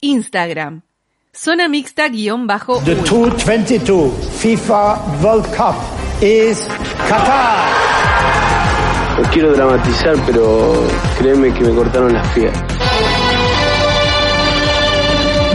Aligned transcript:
Instagram. 0.00 0.82
Zona 1.34 1.68
mixta 1.68 2.08
guion 2.08 2.46
bajo. 2.46 2.80
The 2.84 2.94
uy. 2.94 3.00
222 3.04 4.12
FIFA 4.40 4.94
World 5.22 5.46
Cup 5.56 5.76
is 6.22 6.66
Qatar. 7.08 7.68
No 9.22 9.30
quiero 9.30 9.52
dramatizar, 9.52 10.14
pero 10.26 10.86
créeme 11.18 11.52
que 11.52 11.60
me 11.64 11.74
cortaron 11.74 12.12
las 12.12 12.26
piernas. 12.28 12.62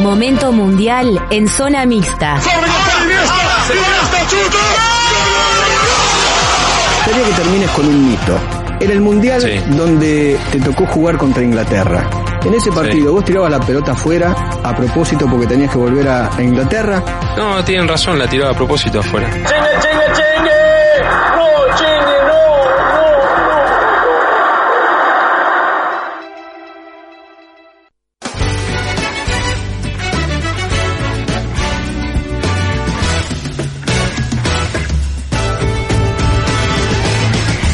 Momento 0.02 0.52
mundial 0.52 1.22
en 1.30 1.48
zona 1.48 1.86
mixta. 1.86 2.38
Quería 7.06 7.24
que 7.26 7.32
termines 7.34 7.70
con 7.72 7.88
un 7.88 8.10
mito. 8.10 8.38
Era 8.80 8.94
el 8.94 9.02
mundial 9.02 9.42
Sí. 9.42 9.60
donde 9.76 10.40
te 10.52 10.60
tocó 10.60 10.86
jugar 10.88 11.18
contra 11.18 11.44
Inglaterra. 11.44 12.10
En 12.46 12.54
ese 12.54 12.72
partido 12.72 13.14
vos 13.14 13.24
tirabas 13.24 13.52
la 13.52 13.60
pelota 13.60 13.94
afuera 13.94 14.36
a 14.64 14.76
propósito 14.76 15.26
porque 15.30 15.48
tenías 15.48 15.72
que 15.72 15.78
volver 15.78 16.08
a, 16.10 16.36
a 16.36 16.44
Inglaterra. 16.44 17.02
No, 17.38 17.64
tienen 17.64 17.88
razón, 17.88 18.20
la 18.20 18.28
tiró 18.28 18.50
a 18.50 18.54
propósito 18.54 19.00
afuera. 19.00 19.30
¡Chingue, 19.30 19.48
chingue, 19.82 20.06
chingue! 20.14 20.52
¡No, 21.36 21.48
chingue, 21.78 22.18
no! 22.28 22.40
¡No, 22.92 23.04
no! 23.48 23.54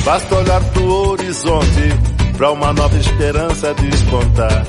Basta 0.05 0.35
olhar 0.37 0.61
pro 0.73 1.09
horizonte 1.11 2.18
pra 2.39 2.53
uma 2.53 2.71
nova 2.71 2.95
esperança 2.95 3.73
despontar. 3.73 4.65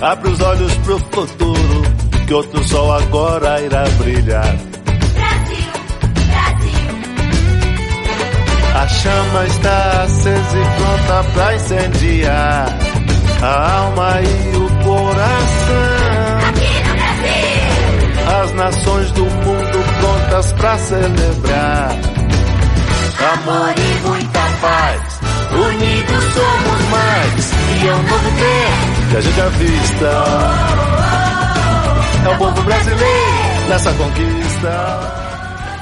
Abre 0.00 0.30
os 0.30 0.40
olhos 0.40 0.72
pro 0.76 0.96
futuro, 0.96 1.82
que 2.24 2.32
outro 2.32 2.62
sol 2.68 2.92
agora 2.92 3.60
irá 3.62 3.82
brilhar. 3.98 4.56
A 8.76 8.86
chama 8.86 9.46
está 9.46 10.02
acesa 10.04 10.58
e 10.58 10.64
pronta 10.76 11.30
pra 11.34 11.54
incendiar 11.56 12.78
a 13.42 13.76
alma 13.78 14.20
e 14.22 14.56
o 14.56 14.68
coração. 14.84 15.90
As 18.40 18.52
nações 18.52 19.10
do 19.10 19.24
mundo 19.24 19.84
prontas 19.98 20.52
pra 20.52 20.78
celebrar. 20.78 22.09
Amor 23.20 23.74
muita 24.06 24.40
paz. 24.62 25.20
Unidos 25.52 26.24
somos 26.34 26.80
mais. 26.90 27.52
E 27.82 27.86
é 27.86 27.94
um 27.94 28.02
novo 28.02 28.30
que 29.10 29.16
a 29.16 29.20
gente 29.20 29.40
avista. 29.40 30.12
É 32.24 32.28
o 32.28 32.38
povo 32.38 32.62
brasileiro 32.62 33.68
nessa 33.68 33.92
conquista. 33.92 34.74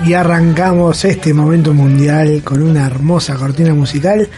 Y 0.05 0.15
arrancamos 0.15 1.05
este 1.05 1.33
momento 1.33 1.73
mundial 1.75 2.43
con 2.45 2.63
una 2.63 2.87
hermosa 2.87 3.37
cortina 3.37 3.73
musical 3.73 4.29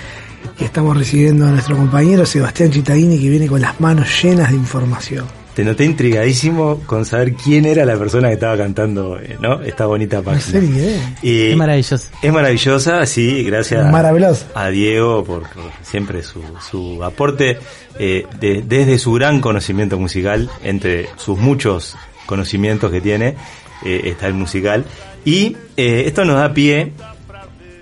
y 0.59 0.65
estamos 0.65 0.97
recibiendo 0.97 1.47
a 1.47 1.51
nuestro 1.51 1.77
compañero 1.77 2.27
Sebastián 2.27 2.71
Chitaini 2.71 3.19
que 3.19 3.29
viene 3.29 3.47
con 3.47 3.61
las 3.61 3.81
manos 3.81 4.09
llenas 4.23 4.51
de 4.51 4.57
información. 4.57 5.40
Te 5.55 5.65
noté 5.65 5.85
intrigadísimo 5.85 6.81
con 6.87 7.05
saber 7.05 7.35
quién 7.35 7.65
era 7.67 7.85
la 7.85 7.97
persona 7.97 8.29
que 8.29 8.35
estaba 8.35 8.57
cantando, 8.57 9.19
eh, 9.19 9.37
¿no? 9.41 9.61
Esta 9.63 9.87
bonita 9.87 10.19
No 10.19 10.23
página. 10.23 10.41
sé 10.43 10.61
ni 10.63 10.77
idea. 10.77 11.17
Y 11.23 11.51
Es 11.51 11.57
maravilloso. 11.57 12.07
es 12.23 12.33
maravillosa, 12.33 13.05
sí, 13.07 13.43
gracias 13.45 13.91
Maravilloso. 13.91 14.47
a 14.55 14.69
Diego 14.69 15.25
por, 15.25 15.43
por 15.51 15.65
siempre 15.83 16.23
su, 16.23 16.41
su 16.71 17.03
aporte 17.03 17.59
eh, 17.99 18.27
de- 18.39 18.63
desde 18.67 18.99
su 18.99 19.13
gran 19.13 19.41
conocimiento 19.41 19.99
musical, 19.99 20.49
entre 20.63 21.09
sus 21.17 21.37
muchos 21.39 21.97
conocimientos 22.27 22.91
que 22.93 23.01
tiene, 23.01 23.35
eh, 23.85 24.03
está 24.05 24.29
el 24.29 24.35
musical. 24.35 24.85
Y 25.25 25.57
eh, 25.77 26.05
esto 26.07 26.25
nos 26.25 26.37
da 26.37 26.55
pie 26.55 26.93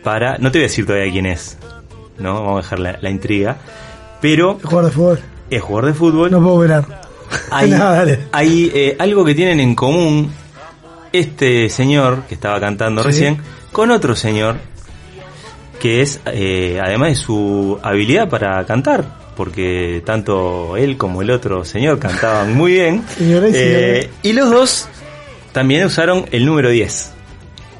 para, 0.02 0.38
no 0.38 0.50
te 0.50 0.58
voy 0.58 0.64
a 0.64 0.68
decir 0.68 0.86
todavía 0.86 1.12
quién 1.12 1.26
es, 1.26 1.58
¿no? 2.18 2.34
Vamos 2.42 2.60
a 2.60 2.62
dejar 2.62 2.78
la, 2.78 2.98
la 3.00 3.10
intriga, 3.10 3.58
pero 4.22 4.58
Jugador 4.62 4.86
de 4.86 4.90
fútbol. 4.90 5.20
es 5.50 5.62
jugador 5.62 5.86
de 5.92 5.94
fútbol. 5.94 6.30
No 6.30 6.40
puedo 6.42 6.54
operar. 6.56 7.07
Hay, 7.50 7.70
No, 7.70 7.78
dale. 7.78 8.20
hay, 8.32 8.70
eh, 8.74 8.96
algo 8.98 9.24
que 9.24 9.34
tienen 9.34 9.60
en 9.60 9.74
común 9.74 10.30
este 11.12 11.68
señor 11.70 12.24
que 12.28 12.34
estaba 12.34 12.60
cantando 12.60 13.02
Sí. 13.02 13.08
recién 13.08 13.38
con 13.72 13.90
otro 13.90 14.14
señor 14.16 14.56
que 15.80 16.00
es, 16.02 16.20
eh, 16.26 16.80
además 16.82 17.10
de 17.10 17.14
su 17.14 17.78
habilidad 17.82 18.28
para 18.28 18.64
cantar, 18.66 19.04
porque 19.36 20.02
tanto 20.04 20.76
él 20.76 20.96
como 20.96 21.22
el 21.22 21.30
otro 21.30 21.64
señor 21.64 21.98
cantaban 22.00 22.54
muy 22.54 22.72
bien, 22.72 23.04
Señores, 23.16 23.52
eh, 23.56 24.10
y 24.22 24.32
los 24.32 24.50
dos 24.50 24.88
también 25.52 25.84
usaron 25.86 26.26
el 26.32 26.44
número 26.44 26.68
10 26.70 27.12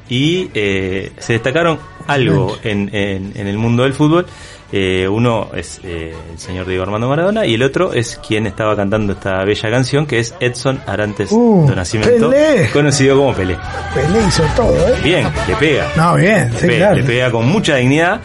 y 0.09 0.49
eh, 0.53 1.11
se 1.19 1.33
destacaron 1.33 1.77
algo 2.07 2.57
en, 2.63 2.89
en- 2.95 3.33
en 3.35 3.47
el 3.47 3.57
mundo 3.57 3.83
del 3.83 3.93
fútbol. 3.93 4.25
Eh, 4.71 5.07
uno 5.07 5.49
es 5.55 5.81
eh, 5.83 6.13
el 6.31 6.37
señor 6.37 6.67
Diego 6.67 6.83
Armando 6.83 7.09
Maradona 7.09 7.43
y 7.43 7.55
el 7.55 7.63
otro 7.63 7.91
es 7.91 8.19
quien 8.25 8.45
estaba 8.45 8.75
cantando 8.75 9.13
esta 9.13 9.43
bella 9.43 9.71
canción 9.71 10.05
que 10.05 10.19
es 10.19 10.35
Edson 10.39 10.79
Arantes 10.85 11.31
Uh, 11.31 11.65
do 11.67 11.75
Nascimento, 11.75 12.29
Pelé. 12.29 12.69
conocido 12.71 13.17
como 13.17 13.33
Pelé. 13.33 13.57
Pelé 13.95 14.27
hizo 14.27 14.43
todo, 14.55 14.75
¿eh? 14.89 14.99
Bien, 15.03 15.27
le 15.47 15.55
pega. 15.55 15.87
No, 15.97 16.15
bien, 16.15 16.51
Le 16.53 16.59
sí, 16.59 16.67
pega, 16.67 16.77
claro. 16.77 16.95
le 16.97 17.03
pega 17.03 17.31
con 17.31 17.47
mucha 17.47 17.77
dignidad 17.77 18.21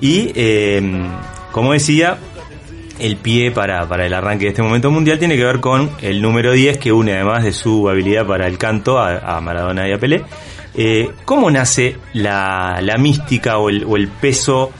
y, 0.00 0.32
eh, 0.34 0.82
como 1.52 1.72
decía, 1.72 2.18
el 2.98 3.16
pie 3.16 3.52
para, 3.52 3.86
para 3.88 4.04
el 4.04 4.14
arranque 4.14 4.46
de 4.46 4.50
este 4.50 4.62
momento 4.62 4.90
mundial 4.90 5.18
tiene 5.20 5.36
que 5.36 5.44
ver 5.44 5.60
con 5.60 5.90
el 6.02 6.20
número 6.20 6.50
10 6.52 6.78
que 6.78 6.92
une 6.92 7.12
además 7.14 7.44
de 7.44 7.52
su 7.52 7.88
habilidad 7.88 8.26
para 8.26 8.48
el 8.48 8.58
canto 8.58 8.98
a, 8.98 9.18
a 9.36 9.40
Maradona 9.40 9.88
y 9.88 9.92
a 9.92 9.98
Pelé. 9.98 10.24
Eh, 10.76 11.08
¿Cómo 11.24 11.52
nace 11.52 11.96
la, 12.14 12.80
la 12.82 12.96
mística 12.98 13.58
o 13.58 13.68
el, 13.68 13.84
o 13.84 13.96
el 13.96 14.08
peso 14.08 14.72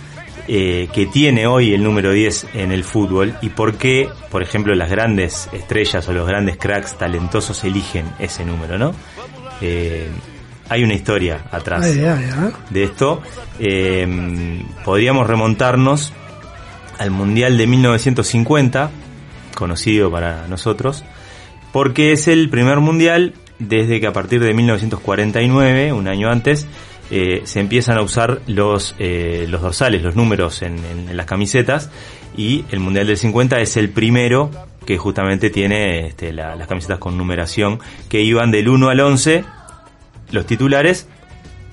eh, 0.47 0.88
que 0.93 1.06
tiene 1.06 1.47
hoy 1.47 1.72
el 1.72 1.82
número 1.82 2.12
10 2.12 2.49
en 2.55 2.72
el 2.72 2.84
fútbol 2.84 3.34
y 3.41 3.49
por 3.49 3.77
qué, 3.77 4.09
por 4.31 4.43
ejemplo, 4.43 4.75
las 4.75 4.91
grandes 4.91 5.49
estrellas 5.53 6.06
o 6.09 6.12
los 6.12 6.27
grandes 6.27 6.56
cracks 6.56 6.99
talentosos 6.99 7.65
eligen 7.65 8.06
ese 8.19 8.44
número, 8.44 8.77
¿no? 8.78 8.93
Eh, 9.60 10.09
hay 10.69 10.83
una 10.83 10.94
historia 10.94 11.44
atrás 11.50 11.84
Ay, 11.84 12.04
ay, 12.04 12.28
ay. 12.37 12.53
de 12.71 12.84
esto, 12.84 13.22
eh, 13.59 14.62
podríamos 14.84 15.27
remontarnos 15.27 16.12
al 16.99 17.10
Mundial 17.10 17.56
de 17.56 17.66
1950, 17.66 18.91
conocido 19.54 20.10
para 20.10 20.47
nosotros, 20.49 21.04
porque 21.72 22.12
es 22.12 22.28
el 22.28 22.50
primer 22.50 22.81
Mundial 22.81 23.34
desde 23.59 24.00
que 24.00 24.06
a 24.06 24.12
partir 24.12 24.43
de 24.43 24.53
1949, 24.54 25.93
un 25.93 26.09
año 26.09 26.31
antes, 26.31 26.66
eh, 27.10 27.42
se 27.44 27.60
empiezan 27.60 27.98
a 27.98 28.03
usar 28.03 28.41
los, 28.47 28.94
eh, 28.98 29.47
los 29.48 29.60
dorsales, 29.62 30.03
los 30.03 30.15
números 30.16 30.62
en, 30.62 30.78
en- 30.84 31.09
en 31.10 31.16
las 31.16 31.26
camisetas, 31.26 31.91
y 32.37 32.65
el 32.70 32.81
Mundial 32.81 33.06
del 33.06 33.16
50 33.19 33.60
es 33.60 33.76
el 33.76 33.91
primero 33.91 34.50
que 34.87 34.98
justamente 34.98 35.50
tiene 35.50 36.06
este, 36.06 36.32
la- 36.32 36.56
las 36.56 36.66
camisetas 36.66 36.98
con 36.98 37.16
numeración 37.16 37.78
que 38.09 38.20
iban 38.22 38.50
del 38.50 38.69
1 38.69 38.88
al 38.91 39.00
11, 39.00 39.44
los 40.31 40.47
titulares, 40.47 41.09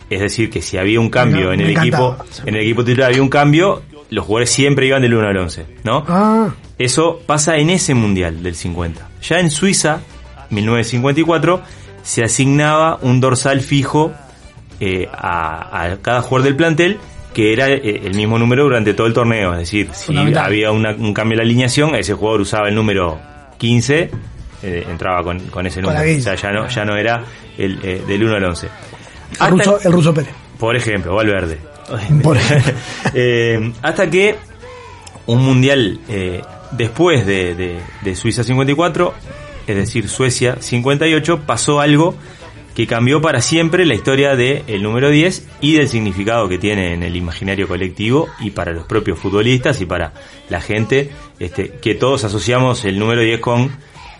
es 0.09 0.19
decir, 0.19 0.49
que 0.49 0.61
si 0.61 0.77
había 0.77 0.99
un 0.99 1.09
cambio 1.09 1.51
en 1.53 1.61
el 1.61 1.71
encantaba. 1.71 2.17
equipo, 2.25 2.45
en 2.47 2.55
el 2.55 2.61
equipo 2.61 2.83
titular 2.83 3.09
había 3.11 3.21
un 3.23 3.29
cambio, 3.29 3.81
los 4.09 4.25
jugadores 4.25 4.49
siempre 4.49 4.85
iban 4.87 5.01
del 5.01 5.13
1 5.13 5.27
al 5.27 5.37
11, 5.37 5.65
¿no? 5.85 6.03
Ah, 6.07 6.53
Eso 6.77 7.21
pasa 7.25 7.57
en 7.57 7.69
ese 7.69 7.93
mundial 7.93 8.43
del 8.43 8.55
50. 8.55 9.07
Ya 9.23 9.39
en 9.39 9.49
Suiza, 9.49 10.01
1954, 10.49 11.61
se 12.03 12.23
asignaba 12.23 12.97
un 13.01 13.19
dorsal 13.21 13.61
fijo 13.61 14.11
eh, 14.81 15.07
a, 15.13 15.83
a 15.93 15.97
cada 16.01 16.21
jugador 16.21 16.43
del 16.45 16.55
plantel 16.57 16.99
que 17.33 17.53
era 17.53 17.69
eh, 17.69 18.01
el 18.03 18.13
mismo 18.15 18.37
número 18.37 18.63
durante 18.63 18.93
todo 18.93 19.07
el 19.07 19.13
torneo. 19.13 19.53
Es 19.53 19.59
decir, 19.59 19.89
si 19.93 20.13
había 20.35 20.71
una- 20.71 20.91
un 20.91 21.13
cambio 21.13 21.35
en 21.35 21.37
la 21.37 21.43
alineación, 21.43 21.95
ese 21.95 22.13
jugador 22.13 22.41
usaba 22.41 22.67
el 22.67 22.75
número 22.75 23.17
15, 23.57 24.11
eh, 24.63 24.85
entraba 24.89 25.23
con, 25.23 25.39
con 25.47 25.66
ese 25.66 25.81
Con 25.81 25.93
número. 25.93 26.01
O 26.11 26.13
15. 26.13 26.22
sea, 26.23 26.35
ya 26.35 26.51
no, 26.51 26.67
ya 26.67 26.83
no 26.83 26.97
era 26.97 27.23
el, 27.57 27.79
eh, 27.83 28.01
del 28.05 28.23
1 28.25 28.35
al 28.35 28.43
11. 28.43 28.67
el 29.39 29.47
ruso, 29.51 29.79
el 29.81 29.91
ruso 29.93 30.13
Pérez. 30.13 30.33
Por 30.59 30.75
ejemplo, 30.75 31.16
Valverde. 31.16 31.57
Por 32.23 32.35
ejemplo. 32.37 32.73
Hasta 33.81 34.09
que 34.09 34.35
un 35.27 35.43
mundial 35.45 35.99
eh, 36.09 36.41
después 36.72 37.25
de, 37.25 37.55
de- 37.55 37.79
de 38.01 38.16
Suiza 38.16 38.43
54, 38.43 39.13
es 39.67 39.75
decir, 39.75 40.09
Suecia 40.09 40.57
58, 40.59 41.41
pasó 41.45 41.79
algo 41.79 42.16
que 42.76 42.88
cambió 42.88 43.22
para 43.22 43.41
siempre 43.41 43.85
la 43.85 43.94
historia 43.94 44.35
del 44.35 44.82
número 44.82 45.09
10 45.09 45.47
y 45.62 45.73
del 45.73 45.90
significado 45.90 46.47
que 46.47 46.58
tiene 46.58 46.94
en 46.94 47.03
el 47.03 47.16
imaginario 47.16 47.68
colectivo 47.68 48.29
y 48.40 48.52
para 48.52 48.72
los 48.72 48.85
propios 48.85 49.20
futbolistas 49.20 49.82
y 49.82 49.85
para 49.85 50.14
la 50.50 50.62
gente, 50.62 51.09
este, 51.40 51.72
que 51.82 51.96
todos 51.96 52.23
asociamos 52.23 52.85
el 52.85 52.97
número 52.97 53.22
10 53.22 53.40
con 53.41 53.72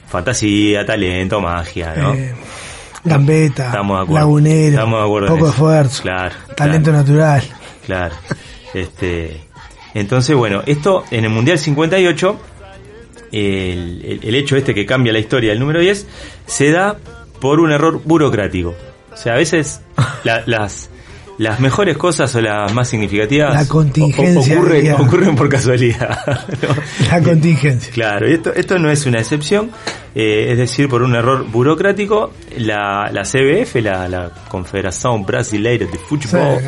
fantasía, 0.08 0.86
talento, 0.86 1.40
magia, 1.40 1.94
¿no? 1.96 2.14
Eh, 2.14 2.34
Gambeta, 3.04 3.68
Estamos 3.68 3.98
de 3.98 4.04
acuerdo. 4.04 4.20
Lagunero, 4.20 4.70
Estamos 4.74 5.00
de 5.00 5.06
acuerdo 5.06 5.28
poco 5.30 5.50
esfuerzo, 5.50 6.04
Claro, 6.04 6.36
talento 6.56 6.92
claro. 6.92 7.06
natural. 7.08 7.44
Claro. 7.86 8.16
Este, 8.74 9.42
Entonces, 9.94 10.36
bueno, 10.36 10.62
esto 10.66 11.04
en 11.12 11.24
el 11.26 11.30
Mundial 11.32 11.58
58, 11.58 12.40
el, 13.32 14.02
el- 14.06 14.20
el 14.24 14.36
hecho 14.36 14.56
este 14.56 14.74
que 14.74 14.86
cambia 14.86 15.14
la 15.14 15.20
historia 15.20 15.50
del 15.52 15.60
número 15.60 15.80
10, 15.80 16.08
se 16.46 16.72
da 16.72 16.98
por 17.42 17.60
un 17.60 17.72
error 17.72 18.00
burocrático. 18.06 18.74
O 19.12 19.18
sea, 19.18 19.34
a 19.34 19.38
veces 19.38 19.82
la- 20.24 20.44
las, 20.46 20.90
las 21.38 21.60
mejores 21.60 21.98
cosas 21.98 22.34
o 22.36 22.42
las 22.42 22.72
más 22.74 22.88
significativas 22.88 23.54
La 23.56 23.68
contingencia 23.68 24.58
ocurren, 24.98 25.36
por 25.36 25.50
casualidad. 25.50 26.20
¿no? 26.62 27.08
La 27.10 27.22
contingencia. 27.22 27.92
Claro, 27.92 28.30
y 28.30 28.34
esto, 28.34 28.54
esto 28.54 28.78
no 28.80 28.90
es 28.92 29.06
una 29.06 29.20
excepción, 29.20 29.72
eh, 30.16 30.48
es 30.52 30.58
decir, 30.58 30.88
por 30.88 31.02
un 31.02 31.16
error 31.16 31.46
burocrático, 31.46 32.32
la, 32.58 33.10
la 33.12 33.24
CBF, 33.24 33.76
la, 33.82 34.08
la 34.08 34.30
Confederación 34.50 35.26
Brasileira 35.26 35.86
de 35.88 35.98
Fútbol, 35.98 36.60
Sí. 36.60 36.68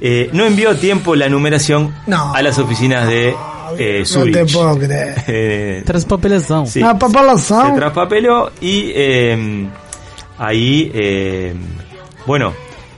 eh, 0.00 0.30
no 0.32 0.44
envió 0.44 0.70
a 0.70 0.74
tiempo 0.74 1.14
la 1.14 1.28
numeración 1.28 1.94
No. 2.06 2.34
a 2.34 2.42
las 2.42 2.58
oficinas 2.58 3.06
de 3.08 3.34
eh, 3.78 3.98
No 4.00 4.06
Zurich. 4.06 4.34
te 4.34 4.44
puedo 4.46 4.76
creer. 4.78 5.14
Eh, 5.28 5.82
Traspapelação. 5.84 6.66
sí. 6.66 6.80
Se 6.80 7.72
traspapeló 7.76 8.52
y 8.60 8.90
eh, 8.94 9.66
ahí, 10.38 10.90
eh, 10.94 11.54
bueno, 12.26 12.52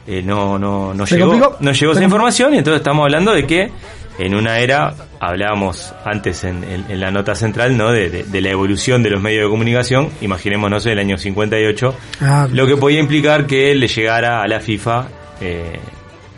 eh, 0.07 0.23
no, 0.23 0.59
no, 0.59 0.95
no 0.95 1.05
llegó, 1.05 1.31
complicó. 1.33 1.57
no 1.61 1.73
llegó 1.73 1.93
esa 1.93 2.03
información 2.05 2.55
y 2.55 2.59
entonces 2.59 2.81
estamos 2.81 3.05
hablando 3.05 3.33
de 3.33 3.47
que 3.47 3.71
en 4.19 4.35
una 4.35 4.61
era, 4.61 4.95
hablábamos 5.21 5.93
antes 6.05 6.43
en, 6.45 6.65
en- 6.65 6.87
en 6.89 7.01
la 7.01 7.11
nota 7.11 7.35
central, 7.35 7.77
¿no? 7.77 7.91
De, 7.93 8.09
de- 8.09 8.23
de 8.25 8.41
la 8.41 8.49
evolución 8.51 9.03
de 9.03 9.11
los 9.11 9.21
medios 9.21 9.45
de 9.45 9.51
comunicación, 9.51 10.09
imaginémonos 10.23 10.87
en 10.87 10.93
el 10.93 10.99
año 11.01 11.19
58, 11.19 11.95
Ah, 12.23 12.49
lo 12.51 12.67
que 12.67 12.77
podía 12.79 13.01
implicar 13.01 13.47
que 13.47 13.75
le 13.75 13.89
llegara 13.89 14.43
a 14.43 14.49
la 14.49 14.61
FIFA 14.61 15.09
eh, 15.43 15.79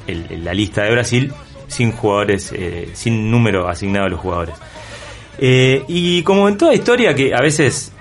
el- 0.08 0.44
la 0.44 0.54
lista 0.54 0.82
de 0.82 0.90
Brasil 0.90 1.32
sin 1.68 1.92
jugadores, 1.92 2.50
eh, 2.56 2.88
sin 2.94 3.30
número 3.30 3.68
asignado 3.68 4.06
a 4.06 4.08
los 4.08 4.18
jugadores. 4.18 4.54
Eh, 5.38 5.84
y 5.86 6.22
como 6.22 6.48
en 6.48 6.56
toda 6.56 6.74
historia 6.74 7.14
que 7.14 7.32
a 7.34 7.40
veces 7.40 7.92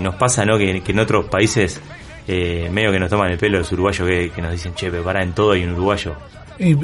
nos 0.00 0.14
pasa, 0.14 0.44
¿no? 0.46 0.56
Que, 0.56 0.80
que 0.82 0.92
en 0.92 1.00
otros 1.00 1.26
países 1.26 1.80
eh, 2.28 2.68
medio 2.72 2.92
que 2.92 2.98
nos 2.98 3.10
toman 3.10 3.30
el 3.30 3.38
pelo 3.38 3.58
los 3.58 3.70
uruguayos 3.72 4.08
que, 4.08 4.30
que 4.30 4.42
nos 4.42 4.52
dicen, 4.52 4.74
che, 4.74 4.90
pero 4.90 5.02
pará, 5.04 5.22
en 5.22 5.32
todo 5.32 5.52
hay 5.52 5.64
un 5.64 5.72
uruguayo. 5.72 6.14
¿Y, 6.58 6.74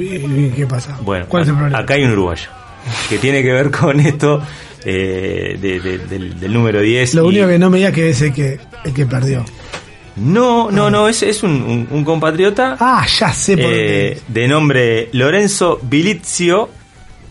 qué 0.51 0.65
pasa? 0.67 0.97
Bueno, 1.01 1.25
¿Cuál 1.27 1.43
es 1.43 1.49
el 1.49 1.55
a- 1.55 1.57
problema? 1.57 1.79
acá 1.79 1.93
hay 1.95 2.03
un 2.03 2.11
uruguayo 2.11 2.49
que 3.09 3.17
tiene 3.17 3.41
que 3.41 3.51
ver 3.51 3.71
con 3.71 3.99
esto 3.99 4.41
eh, 4.85 5.57
de- 5.59 5.79
de- 5.79 5.97
del, 5.99 6.39
del 6.39 6.53
número 6.53 6.81
10. 6.81 7.13
Lo 7.15 7.25
y- 7.25 7.27
único 7.29 7.47
que 7.47 7.57
no 7.59 7.69
me 7.69 7.77
diga 7.79 7.91
que 7.91 8.09
es 8.09 8.21
el 8.21 8.33
que, 8.33 8.59
el 8.85 8.93
que 8.93 9.05
perdió. 9.05 9.43
No, 10.15 10.69
no, 10.69 10.91
no, 10.91 11.07
es, 11.07 11.23
es 11.23 11.41
un, 11.41 11.51
un- 11.63 11.87
un 11.89 12.03
compatriota 12.05 12.77
Ah, 12.79 13.03
ya 13.07 13.33
sé 13.33 13.57
por 13.57 13.71
eh, 13.73 14.19
de 14.27 14.47
nombre 14.47 15.09
Lorenzo 15.13 15.79
Bilizio, 15.81 16.69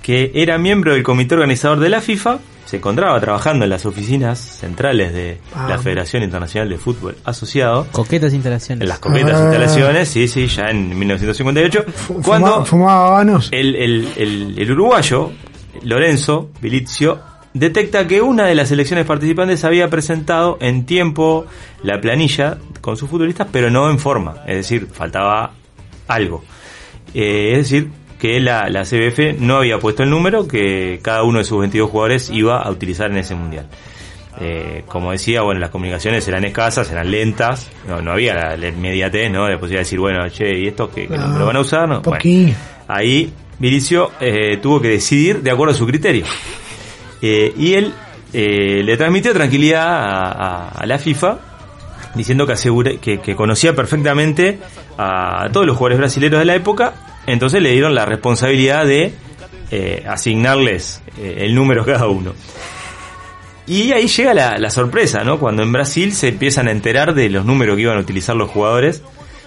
que 0.03 0.33
era 0.35 0.59
miembro 0.59 0.93
del 0.95 1.05
comité 1.05 1.35
organizador 1.37 1.79
de 1.79 1.89
la 1.91 2.01
FIFA, 2.01 2.39
se 2.73 2.79
encontraba 2.79 3.21
trabajando 3.21 3.65
en 3.65 3.71
las 3.71 3.85
oficinas 3.85 4.39
centrales 4.39 5.13
de 5.13 5.39
Ah. 5.55 5.67
la 5.69 5.79
Federación 5.79 6.23
Internacional 6.23 6.71
de 6.71 6.79
Fútbol 6.79 7.17
Asociado, 7.23 7.87
Coquetas 7.93 8.33
instalaciones. 8.33 8.81
en 8.83 8.89
las 8.89 8.99
coquetas 8.99 9.39
Ah. 9.39 9.45
instalaciones, 9.45 10.09
sí, 10.09 10.27
sí, 10.27 10.47
ya 10.47 10.71
en 10.71 10.99
1958, 10.99 11.85
Fu- 11.95 12.23
cuando 12.23 12.61
fuma- 12.61 12.65
fumaba 12.65 13.07
habanos. 13.09 13.51
el, 13.53 13.75
el- 13.77 14.09
el- 14.17 14.55
el 14.59 14.71
uruguayo, 14.73 15.33
Lorenzo 15.83 16.49
Bilizio, 16.63 17.21
detecta 17.53 18.07
que 18.07 18.23
una 18.23 18.47
de 18.47 18.55
las 18.55 18.69
selecciones 18.71 19.05
participantes 19.05 19.65
había 19.65 19.91
presentado 19.91 20.57
en 20.63 20.87
tiempo 20.87 21.45
la 21.83 22.01
planilla 22.01 22.57
con 22.81 22.97
sus 22.97 23.11
futbolistas, 23.11 23.49
pero 23.53 23.69
no 23.71 23.91
en 23.91 23.99
forma, 23.99 24.37
es 24.47 24.57
decir, 24.57 24.89
faltaba 24.91 25.53
algo. 26.09 26.43
Eh, 27.13 27.51
es 27.53 27.59
decir, 27.59 27.91
que 28.23 28.39
la, 28.39 28.69
la 28.71 28.85
CBF 28.85 29.41
no 29.41 29.57
había 29.57 29.81
puesto 29.81 30.05
el 30.05 30.11
número 30.11 30.47
que 30.47 31.01
cada 31.03 31.25
uno 31.25 31.39
de 31.41 31.45
sus 31.45 31.59
22 31.59 31.91
jugadores 31.91 32.31
iba 32.31 32.63
a 32.63 32.71
utilizar 32.71 33.11
en 33.11 33.17
ese 33.17 33.35
mundial. 33.35 33.67
Eh, 34.41 34.85
como 34.87 35.11
decía, 35.11 35.43
bueno, 35.43 35.59
las 35.61 35.71
comunicaciones 35.71 36.27
eran 36.29 36.45
escasas, 36.45 36.89
eran 36.93 37.11
lentas, 37.11 37.69
no, 37.89 38.01
no 38.01 38.13
había 38.13 38.35
la, 38.35 38.57
la 38.57 38.69
inmediatez, 38.69 39.29
¿no? 39.29 39.47
De 39.47 39.55
posibilidad 39.57 39.81
de 39.81 39.85
decir, 39.85 39.99
bueno, 39.99 40.29
che, 40.29 40.57
¿y 40.57 40.69
esto 40.69 40.89
que, 40.89 41.09
No, 41.09 41.37
lo 41.37 41.47
van 41.47 41.57
a 41.57 41.61
usar? 41.61 41.89
No, 41.89 42.01
bueno, 42.01 42.21
ahí 42.87 43.33
Vinicio 43.59 44.13
eh, 44.21 44.59
tuvo 44.63 44.81
que 44.81 44.89
decidir 44.89 45.43
de 45.43 45.51
acuerdo 45.51 45.75
a 45.75 45.77
su 45.77 45.85
criterio. 45.87 46.25
Eh, 47.21 47.53
y 47.59 47.75
él 47.75 47.93
eh, 48.33 48.83
le 48.85 48.97
transmitió 48.97 49.33
tranquilidad 49.33 49.85
a, 49.85 50.29
a- 50.31 50.69
a 50.69 50.87
la 50.87 50.99
FIFA 50.99 51.39
diciendo 52.15 52.47
que, 52.47 52.53
asegure, 52.53 52.99
que, 52.99 53.19
que 53.21 53.35
conocía 53.35 53.75
perfectamente 53.75 54.59
a 54.97 55.49
todos 55.53 55.67
los 55.67 55.77
jugadores 55.77 55.99
brasileños 55.99 56.39
de 56.39 56.45
la 56.45 56.55
época, 56.55 56.93
entonces 57.27 57.63
le 57.63 57.71
dieron 57.73 57.95
la 57.95 58.05
responsabilidad 58.05 58.85
de 58.87 59.13
eh, 59.71 60.05
asignarles 60.09 61.01
eh, 61.19 61.39
el 61.41 61.55
número 61.55 61.83
a 61.83 61.87
cada 61.87 62.07
uno. 62.09 62.33
Y 63.67 63.93
ahí 63.93 64.09
llega 64.09 64.35
la, 64.35 64.59
la 64.59 64.71
sorpresa, 64.71 65.23
¿no? 65.25 65.39
Cuando 65.39 65.63
en 65.63 65.73
Brasil 65.73 66.13
se 66.13 66.29
empiezan 66.29 66.69
a 66.69 66.73
enterar 66.73 67.15
de 67.15 67.31
los 67.31 67.45
números 67.45 67.77
que 67.77 67.83
iban 67.83 67.97
a 67.97 68.01
utilizar 68.01 68.35
los 68.37 68.51
jugadores, 68.51 69.03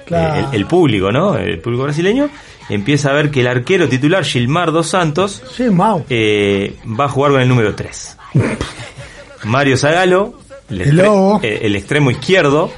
Claro. 0.06 0.36
eh, 0.42 0.46
el, 0.52 0.56
el 0.62 0.66
público, 0.68 1.12
¿no? 1.12 1.36
El 1.36 1.60
público 1.60 1.84
brasileño, 1.84 2.30
empieza 2.70 3.10
a 3.10 3.14
ver 3.14 3.30
que 3.32 3.42
el 3.42 3.48
arquero 3.48 3.90
titular 3.90 4.24
Gilmar 4.24 4.72
dos 4.72 4.88
Santos 4.88 5.44
Sí, 5.56 5.66
va 5.70 7.06
a 7.06 7.10
jugar 7.10 7.32
con 7.34 7.42
el 7.42 7.48
número 7.50 7.76
3. 7.76 8.18
Mario 9.44 9.78
Zagalo, 9.78 10.40
el, 10.70 10.82
El 10.82 10.88
extre- 10.92 11.04
lobo. 11.06 11.40
el 11.44 11.76
extremo 11.76 12.12
izquierdo, 12.12 12.72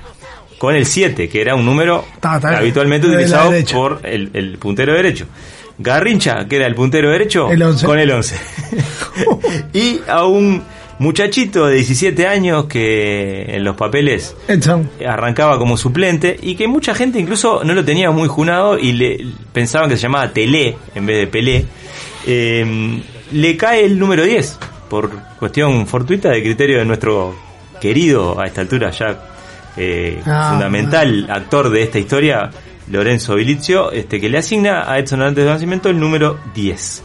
con 0.57 0.75
el 0.75 0.85
7, 0.85 1.29
que 1.29 1.41
era 1.41 1.55
un 1.55 1.65
número 1.65 2.03
habitualmente 2.21 3.07
utilizado 3.07 3.51
por 3.73 4.01
el, 4.03 4.29
el 4.33 4.57
puntero 4.57 4.93
derecho. 4.93 5.25
Garrincha, 5.79 6.47
que 6.47 6.55
era 6.55 6.65
el 6.65 6.73
puntero 6.73 7.11
derecho, 7.11 7.51
El 7.51 7.61
11. 7.61 7.85
con 7.85 7.99
el 7.99 8.09
11. 8.09 8.35
y 9.73 9.99
a 10.07 10.25
un 10.25 10.63
muchachito 10.99 11.67
de 11.67 11.75
17 11.75 12.25
años 12.27 12.65
que 12.65 13.43
en 13.55 13.63
los 13.63 13.75
papeles 13.75 14.35
Edson. 14.47 14.89
arrancaba 15.07 15.59
como 15.59 15.77
suplente 15.77 16.35
y 16.41 16.55
que 16.55 16.67
mucha 16.67 16.95
gente 16.95 17.19
incluso 17.19 17.63
no 17.63 17.73
lo 17.75 17.85
tenía 17.85 18.09
muy 18.09 18.27
junado 18.27 18.79
y 18.79 18.93
le 18.93 19.23
pensaban 19.53 19.89
que 19.89 19.95
se 19.97 20.03
llamaba 20.03 20.31
Telé 20.33 20.75
en 20.95 21.05
vez 21.05 21.17
de 21.19 21.27
Pelé. 21.27 21.65
Eh, 22.25 22.99
le 23.31 23.57
cae 23.57 23.85
el 23.85 23.99
número 23.99 24.23
10 24.23 24.57
por 24.89 25.11
cuestión 25.37 25.85
fortuita 25.85 26.29
de 26.29 26.41
criterio 26.41 26.79
de 26.79 26.85
nuestro 26.85 27.35
querido 27.79 28.39
a 28.39 28.47
esta 28.47 28.61
altura 28.61 28.89
ya 28.89 29.19
eh, 29.77 30.21
Ah, 30.25 30.49
fundamental 30.51 31.27
actor 31.29 31.69
de 31.69 31.83
esta 31.83 31.99
historia 31.99 32.49
Lorenzo 32.89 33.35
Vilizio 33.35 33.91
este 33.91 34.19
que 34.19 34.29
le 34.29 34.37
asigna 34.37 34.91
a 34.91 34.99
Edson 34.99 35.21
Arantes 35.21 35.45
de 35.45 35.51
Nacimiento 35.51 35.89
el 35.89 35.99
número 35.99 36.39
10 36.53 37.03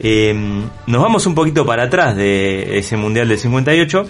eh, 0.00 0.32
nos 0.86 1.02
vamos 1.02 1.26
un 1.26 1.34
poquito 1.34 1.66
para 1.66 1.84
atrás 1.84 2.16
de 2.16 2.78
ese 2.78 2.96
Mundial 2.96 3.28
del 3.28 3.38
58, 3.38 4.06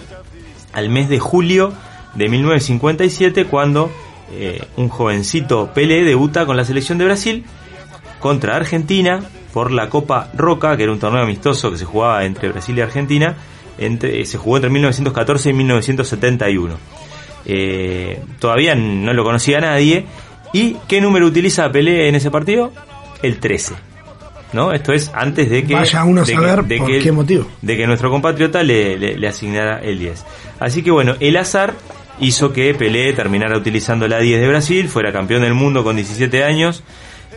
al 0.73 0.89
mes 0.89 1.09
de 1.09 1.19
julio 1.19 1.73
de 2.13 2.29
1957, 2.29 3.45
cuando 3.45 3.91
eh, 4.31 4.61
un 4.77 4.89
jovencito 4.89 5.71
Pelé 5.73 6.03
debuta 6.03 6.45
con 6.45 6.57
la 6.57 6.65
selección 6.65 6.97
de 6.97 7.05
Brasil 7.05 7.45
contra 8.19 8.55
Argentina 8.55 9.21
por 9.53 9.71
la 9.71 9.89
Copa 9.89 10.29
Roca, 10.35 10.77
que 10.77 10.83
era 10.83 10.91
un 10.91 10.99
torneo 10.99 11.23
amistoso 11.23 11.71
que 11.71 11.77
se 11.77 11.85
jugaba 11.85 12.23
entre 12.25 12.49
Brasil 12.49 12.77
y 12.77 12.81
Argentina, 12.81 13.35
entre, 13.79 14.25
se 14.25 14.37
jugó 14.37 14.57
entre 14.57 14.69
1914 14.69 15.49
y 15.49 15.53
1971. 15.53 16.75
Eh, 17.45 18.21
todavía 18.39 18.75
no 18.75 19.13
lo 19.13 19.23
conocía 19.23 19.59
nadie. 19.59 20.05
¿Y 20.53 20.75
qué 20.87 20.99
número 21.01 21.25
utiliza 21.27 21.71
Pelé 21.71 22.07
en 22.09 22.15
ese 22.15 22.31
partido? 22.31 22.71
El 23.21 23.39
13. 23.39 23.73
¿No? 24.51 24.73
Esto 24.73 24.93
es 24.93 25.11
antes 25.13 25.49
de 25.49 25.63
que, 25.63 25.75
Vaya 25.75 26.03
uno 26.03 26.21
a 26.21 26.25
de 26.25 26.33
saber 26.33 26.61
que, 26.61 26.67
de 26.67 26.77
por 26.79 26.87
que- 26.87 26.99
qué 26.99 27.11
motivo. 27.11 27.47
de 27.61 27.77
que 27.77 27.85
nuestro 27.85 28.09
compatriota 28.09 28.63
le, 28.63 28.97
le- 28.97 29.15
le 29.17 29.27
asignara 29.27 29.79
el 29.79 29.99
10. 29.99 30.25
Así 30.59 30.81
que 30.81 30.89
bueno, 30.89 31.15
el 31.19 31.37
azar 31.37 31.75
hizo 32.19 32.51
que 32.51 32.73
Pelé 32.73 33.13
terminara 33.13 33.55
utilizando 33.57 34.07
la 34.07 34.19
10 34.19 34.41
de 34.41 34.47
Brasil, 34.47 34.87
fuera 34.89 35.11
campeón 35.13 35.43
del 35.43 35.53
mundo 35.53 35.83
con 35.83 35.95
17 35.97 36.43
años 36.43 36.83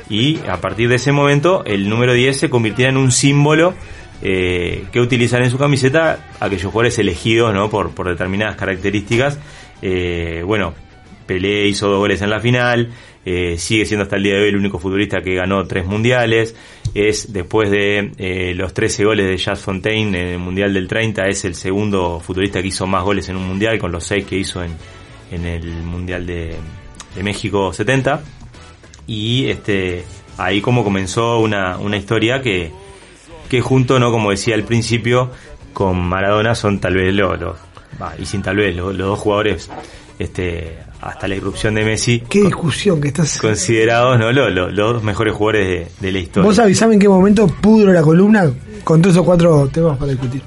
y 0.09 0.39
a 0.49 0.57
partir 0.63 0.89
de 0.89 0.95
ese 0.97 1.13
momento 1.13 1.63
el 1.67 1.89
número 1.89 2.15
10 2.15 2.37
se 2.39 2.49
convirtiera 2.51 2.91
en 2.91 2.97
un 2.97 3.13
símbolo 3.13 3.75
eh, 4.23 4.85
que 4.91 5.01
utilizan 5.01 5.43
en 5.43 5.51
su 5.51 5.59
camiseta 5.59 6.31
aquellos 6.41 6.65
jugadores 6.73 6.99
elegidos 6.99 7.53
¿no? 7.53 7.69
por, 7.69 7.91
por 7.91 8.09
determinadas 8.09 8.57
características. 8.57 9.39
Eh, 9.83 10.43
bueno, 10.47 10.75
Pelé 11.27 11.67
hizo 11.67 11.89
dos 11.89 11.99
goles 11.99 12.23
en 12.23 12.31
la 12.31 12.41
final, 12.41 12.91
eh, 13.25 13.57
sigue 13.59 13.85
siendo 13.85 14.05
hasta 14.05 14.17
el 14.17 14.23
día 14.23 14.35
de 14.35 14.43
hoy 14.43 14.49
el 14.49 14.57
único 14.57 14.79
futbolista 14.79 15.23
que 15.23 15.35
ganó 15.35 15.67
tres 15.67 15.87
mundiales, 15.87 16.57
es 16.95 17.33
después 17.33 17.71
de 17.71 18.13
eh, 18.19 18.55
los 18.55 18.73
13 18.75 19.05
goles 19.05 19.29
de 19.29 19.37
Jazz 19.37 19.61
Fontaine 19.61 20.19
en 20.19 20.29
el 20.29 20.39
Mundial 20.39 20.73
del 20.73 20.89
30, 20.89 21.27
es 21.29 21.45
el 21.45 21.55
segundo 21.55 22.21
futbolista 22.21 22.63
que 22.63 22.69
hizo 22.69 22.87
más 22.87 23.05
goles 23.05 23.29
en 23.29 23.37
un 23.37 23.47
mundial 23.47 23.79
con 23.79 23.93
los 23.93 24.05
seis 24.05 24.25
que 24.25 24.37
hizo 24.37 24.63
en, 24.63 24.77
el 25.31 25.65
Mundial 25.83 26.27
de, 26.27 26.55
de 27.15 27.23
México 27.23 27.73
70 27.73 28.23
y 29.07 29.47
este 29.47 30.05
ahí 30.37 30.61
como 30.61 30.85
comenzó 30.85 31.39
una, 31.39 31.79
una 31.79 31.97
historia 31.97 32.43
que, 32.43 32.71
que 33.49 33.61
junto, 33.61 33.99
no 33.99 34.11
como 34.11 34.31
decía 34.31 34.55
al 34.55 34.65
principio, 34.65 35.31
con 35.73 35.99
Maradona 35.99 36.55
son 36.55 36.81
tal 36.81 36.95
vez 36.95 37.15
los, 37.15 37.39
los, 37.41 37.57
y 38.19 38.27
sin 38.27 38.43
tal 38.43 38.57
vez, 38.57 38.75
lo- 38.77 38.93
los 38.93 39.07
dos 39.09 39.19
jugadores, 39.19 39.69
este, 40.19 40.79
hasta 41.01 41.27
la 41.29 41.35
irrupción 41.37 41.75
de 41.75 41.85
Messi, 41.85 42.21
Qué 42.29 42.43
discusión 42.43 43.01
que 43.01 43.09
estás. 43.09 43.39
considerados 43.41 44.19
¿no? 44.19 44.31
Lo- 44.33 44.49
lo- 44.51 44.71
los 44.71 44.95
dos 44.95 45.03
mejores 45.03 45.35
jugadores 45.35 45.67
de, 45.69 46.07
de 46.07 46.13
la 46.13 46.19
historia. 46.19 46.47
Vos 46.47 46.59
avisame 46.59 46.95
en 46.95 47.01
qué 47.01 47.09
momento 47.09 47.47
pudro 47.47 47.93
la 47.93 48.03
columna 48.03 48.51
con 48.85 49.01
tres 49.03 49.17
o 49.17 49.25
cuatro 49.25 49.69
temas 49.73 49.97
para 49.99 50.11
discutir. 50.13 50.43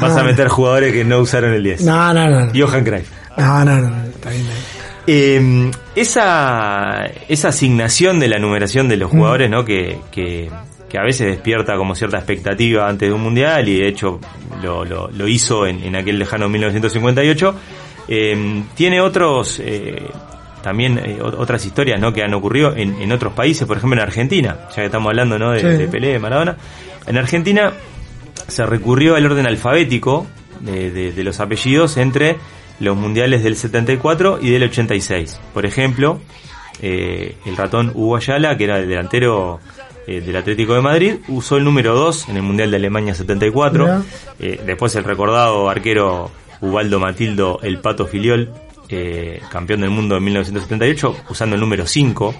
Vas 0.00 0.16
a 0.16 0.20
Ah. 0.20 0.24
meter 0.24 0.48
jugadores 0.48 0.92
que 0.92 1.04
no 1.04 1.18
usaron 1.20 1.52
el 1.52 1.62
10. 1.64 1.82
No, 1.82 2.14
no, 2.14 2.28
no. 2.28 2.46
no. 2.46 2.52
Johan 2.54 2.84
Cruyff. 2.84 3.08
No, 3.36 3.64
no, 3.64 3.76
no, 3.80 3.88
no, 3.88 4.04
está 4.04 4.30
bien. 4.30 4.42
está 4.42 4.54
bien. 4.54 4.78
Eh, 5.10 5.70
esa, 5.96 7.06
esa 7.28 7.48
asignación 7.48 8.20
de 8.20 8.28
la 8.28 8.38
numeración 8.38 8.88
de 8.88 8.96
los 8.96 9.10
jugadores, 9.10 9.48
¿no? 9.50 9.64
Que, 9.64 9.98
que, 10.12 10.50
que 10.88 10.98
a 10.98 11.02
veces 11.02 11.26
despierta 11.28 11.76
como 11.76 11.94
cierta 11.94 12.16
expectativa 12.18 12.88
antes 12.88 13.08
de 13.08 13.14
un 13.14 13.22
mundial 13.22 13.68
y 13.68 13.78
de 13.80 13.88
hecho 13.88 14.20
lo, 14.62 14.84
lo, 14.84 15.08
lo 15.10 15.28
hizo 15.28 15.66
en, 15.66 15.82
en 15.84 15.96
aquel 15.96 16.18
lejano 16.18 16.48
1958, 16.48 17.54
eh, 18.08 18.62
tiene 18.74 19.00
otros, 19.00 19.60
eh, 19.62 20.02
también 20.62 20.98
eh, 20.98 21.18
otras 21.22 21.64
historias, 21.66 22.00
¿no? 22.00 22.12
Que 22.12 22.22
han 22.22 22.32
ocurrido 22.34 22.74
en, 22.74 23.00
en 23.02 23.12
otros 23.12 23.32
países, 23.34 23.66
por 23.66 23.76
ejemplo 23.76 23.98
en 24.00 24.02
Argentina, 24.06 24.56
ya 24.70 24.76
que 24.76 24.86
estamos 24.86 25.10
hablando, 25.10 25.38
¿no? 25.38 25.50
De, 25.52 25.60
Sí. 25.60 25.66
de 25.66 25.88
Pelé, 25.88 26.08
de 26.12 26.18
Maradona. 26.18 26.56
En 27.06 27.16
Argentina 27.18 27.72
se 28.46 28.64
recurrió 28.66 29.14
al 29.16 29.26
orden 29.26 29.46
alfabético 29.46 30.26
de, 30.60 30.90
de- 30.90 31.12
de 31.12 31.24
los 31.24 31.38
apellidos 31.40 31.96
entre 31.98 32.36
los 32.80 32.96
mundiales 32.96 33.42
del 33.42 33.56
74 33.56 34.38
y 34.40 34.50
del 34.50 34.62
86. 34.64 35.38
Por 35.52 35.66
ejemplo, 35.66 36.20
eh, 36.80 37.34
el 37.44 37.56
ratón 37.56 37.90
Hugo 37.94 38.16
Ayala, 38.16 38.56
que 38.56 38.64
era 38.64 38.78
el 38.78 38.88
delantero 38.88 39.60
eh, 40.08 40.22
del 40.22 40.36
Atlético 40.36 40.74
de 40.74 40.80
Madrid, 40.80 41.16
usó 41.28 41.58
el 41.58 41.64
número 41.64 41.94
2 41.94 42.30
en 42.30 42.36
el 42.36 42.42
Mundial 42.42 42.70
de 42.70 42.78
Alemania 42.78 43.14
74. 43.14 43.84
Mirá. 43.84 44.02
Eh, 44.38 44.58
después 44.64 44.94
el 44.94 45.04
recordado 45.04 45.68
arquero 45.68 46.30
Ubaldo 46.62 46.98
Matildo 46.98 47.60
El 47.62 47.78
Pato 47.80 48.06
Filiol, 48.06 48.50
eh, 48.88 49.42
campeón 49.50 49.82
del 49.82 49.90
mundo 49.90 50.16
en 50.16 50.24
1978, 50.24 51.14
usando 51.28 51.56
el 51.56 51.60
número 51.60 51.86
5. 51.86 52.34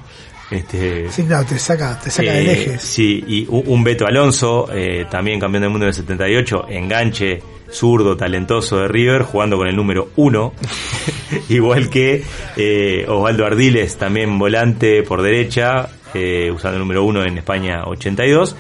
Este, 0.51 1.13
Sí, 1.13 1.25
claro, 1.25 1.45
te 1.47 1.59
saca, 1.59 2.01
te 2.03 2.11
saca 2.11 2.33
del 2.33 2.49
eje. 2.49 2.79
Sí, 2.79 3.23
y 3.29 3.47
un 3.51 3.85
Beto 3.85 4.07
Alonso, 4.07 4.67
también 5.11 5.39
campeón 5.39 5.61
del 5.61 5.71
mundo 5.71 5.85
del 5.85 5.95
78, 5.95 6.69
enganche, 6.71 7.43
zurdo, 7.71 8.17
talentoso 8.17 8.79
de 8.79 8.89
River, 8.89 9.23
jugando 9.23 9.57
con 9.57 9.69
el 9.69 9.77
número 9.77 10.11
1. 10.17 10.53
Igual 11.49 11.91
que 11.91 12.25
eh, 12.57 13.05
Osvaldo 13.09 13.47
Ardiles, 13.47 13.97
también 13.97 14.39
volante 14.39 15.03
por 15.03 15.23
derecha, 15.23 15.89
usando 16.53 16.77
el 16.77 16.81
número 16.81 17.05
1 17.05 17.25
en 17.25 17.39
España 17.39 17.85
82. 17.85 18.57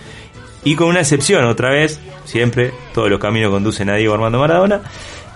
Y 0.64 0.74
con 0.74 0.88
una 0.88 1.00
excepción, 1.00 1.44
otra 1.44 1.70
vez, 1.70 2.00
siempre, 2.24 2.72
todos 2.92 3.08
los 3.08 3.20
caminos 3.20 3.50
conducen 3.50 3.90
a 3.90 3.96
Diego 3.96 4.14
Armando 4.14 4.38
Maradona, 4.38 4.82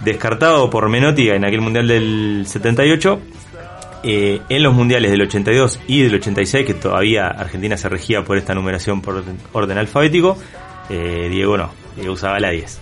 descartado 0.00 0.68
por 0.68 0.88
Menotti 0.88 1.28
en 1.30 1.44
aquel 1.44 1.60
Mundial 1.60 1.86
del 1.86 2.44
78, 2.46 3.20
eh, 4.04 4.40
en 4.48 4.62
los 4.62 4.74
mundiales 4.74 5.12
del 5.12 5.22
82 5.22 5.80
y 5.86 6.02
del 6.02 6.16
86, 6.16 6.66
que 6.66 6.74
todavía 6.74 7.28
Argentina 7.28 7.76
se 7.76 7.88
regía 7.88 8.24
por 8.24 8.36
esta 8.36 8.52
numeración 8.52 9.00
por 9.00 9.18
orden, 9.18 9.38
orden 9.52 9.78
alfabético, 9.78 10.36
eh, 10.90 11.28
Diego 11.30 11.56
no, 11.56 11.70
Diego 11.96 12.12
usaba 12.12 12.40
la 12.40 12.50
10. 12.50 12.80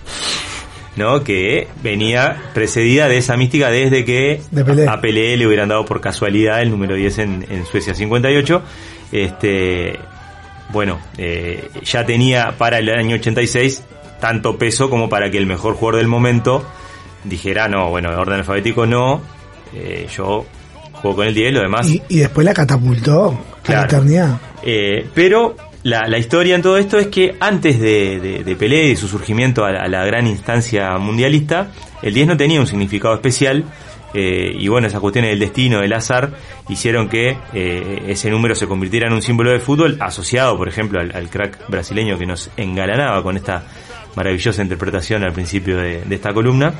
¿No? 0.97 1.23
Que 1.23 1.69
venía 1.81 2.41
precedida 2.53 3.07
de 3.07 3.17
esa 3.17 3.37
mística 3.37 3.69
desde 3.69 4.03
que 4.03 4.41
De 4.51 4.65
Pelé. 4.65 4.89
a 4.89 4.99
Pelé 4.99 5.37
le 5.37 5.47
hubieran 5.47 5.69
dado 5.69 5.85
por 5.85 6.01
casualidad 6.01 6.61
el 6.61 6.69
número 6.69 6.95
10 6.95 7.19
en, 7.19 7.45
en 7.49 7.65
Suecia 7.65 7.93
58. 7.93 8.61
Este, 9.11 9.99
bueno, 10.69 10.99
eh, 11.17 11.69
ya 11.83 12.05
tenía 12.05 12.53
para 12.57 12.79
el 12.79 12.89
año 12.89 13.15
86 13.15 13.83
tanto 14.19 14.57
peso 14.57 14.89
como 14.89 15.09
para 15.09 15.29
que 15.31 15.37
el 15.37 15.45
mejor 15.45 15.73
jugador 15.75 15.99
del 15.99 16.07
momento 16.07 16.63
dijera, 17.23 17.67
no, 17.67 17.89
bueno, 17.89 18.09
orden 18.19 18.39
alfabético 18.39 18.85
no, 18.85 19.21
eh, 19.73 20.07
yo 20.15 20.45
juego 20.93 21.17
con 21.17 21.27
el 21.27 21.33
10, 21.33 21.53
lo 21.53 21.61
demás 21.61 21.89
Y, 21.89 22.01
y 22.09 22.19
después 22.19 22.45
la 22.45 22.53
catapultó 22.53 23.29
a 23.29 23.31
la 23.33 23.61
Claro. 23.63 23.85
eternidad. 23.85 24.39
eh, 24.63 25.07
pero 25.13 25.55
la, 25.83 26.07
la 26.07 26.17
historia 26.19 26.55
en 26.55 26.61
todo 26.61 26.77
esto 26.77 26.99
es 26.99 27.07
que 27.07 27.35
antes 27.39 27.79
de, 27.79 28.19
de- 28.19 28.43
de 28.43 28.55
Pelé 28.55 28.85
y 28.85 28.89
de 28.89 28.95
su 28.95 29.07
surgimiento 29.07 29.65
a 29.65 29.71
la, 29.71 29.81
a 29.81 29.87
la 29.87 30.05
gran 30.05 30.27
instancia 30.27 30.95
mundialista, 30.99 31.71
el 32.03 32.13
10 32.13 32.27
no 32.27 32.37
tenía 32.37 32.59
un 32.59 32.67
significado 32.67 33.15
especial. 33.15 33.63
Eh, 34.13 34.55
y 34.57 34.67
bueno, 34.67 34.87
esas 34.87 34.99
cuestiones 34.99 35.31
del 35.31 35.39
destino, 35.39 35.79
del 35.79 35.93
azar, 35.93 36.31
hicieron 36.69 37.07
que 37.07 37.37
eh, 37.53 38.03
ese 38.07 38.29
número 38.29 38.55
se 38.55 38.67
convirtiera 38.67 39.07
en 39.07 39.13
un 39.13 39.21
símbolo 39.21 39.51
de 39.51 39.59
fútbol 39.59 39.97
asociado, 39.99 40.57
por 40.57 40.67
ejemplo, 40.67 40.99
al, 40.99 41.29
crack 41.29 41.69
brasileño 41.69 42.17
que 42.17 42.25
nos 42.25 42.49
engalanaba 42.57 43.23
con 43.23 43.37
esta 43.37 43.63
maravillosa 44.15 44.61
interpretación 44.61 45.23
al 45.23 45.31
principio 45.31 45.77
de, 45.77 46.01
de 46.01 46.15
esta 46.15 46.33
columna 46.33 46.73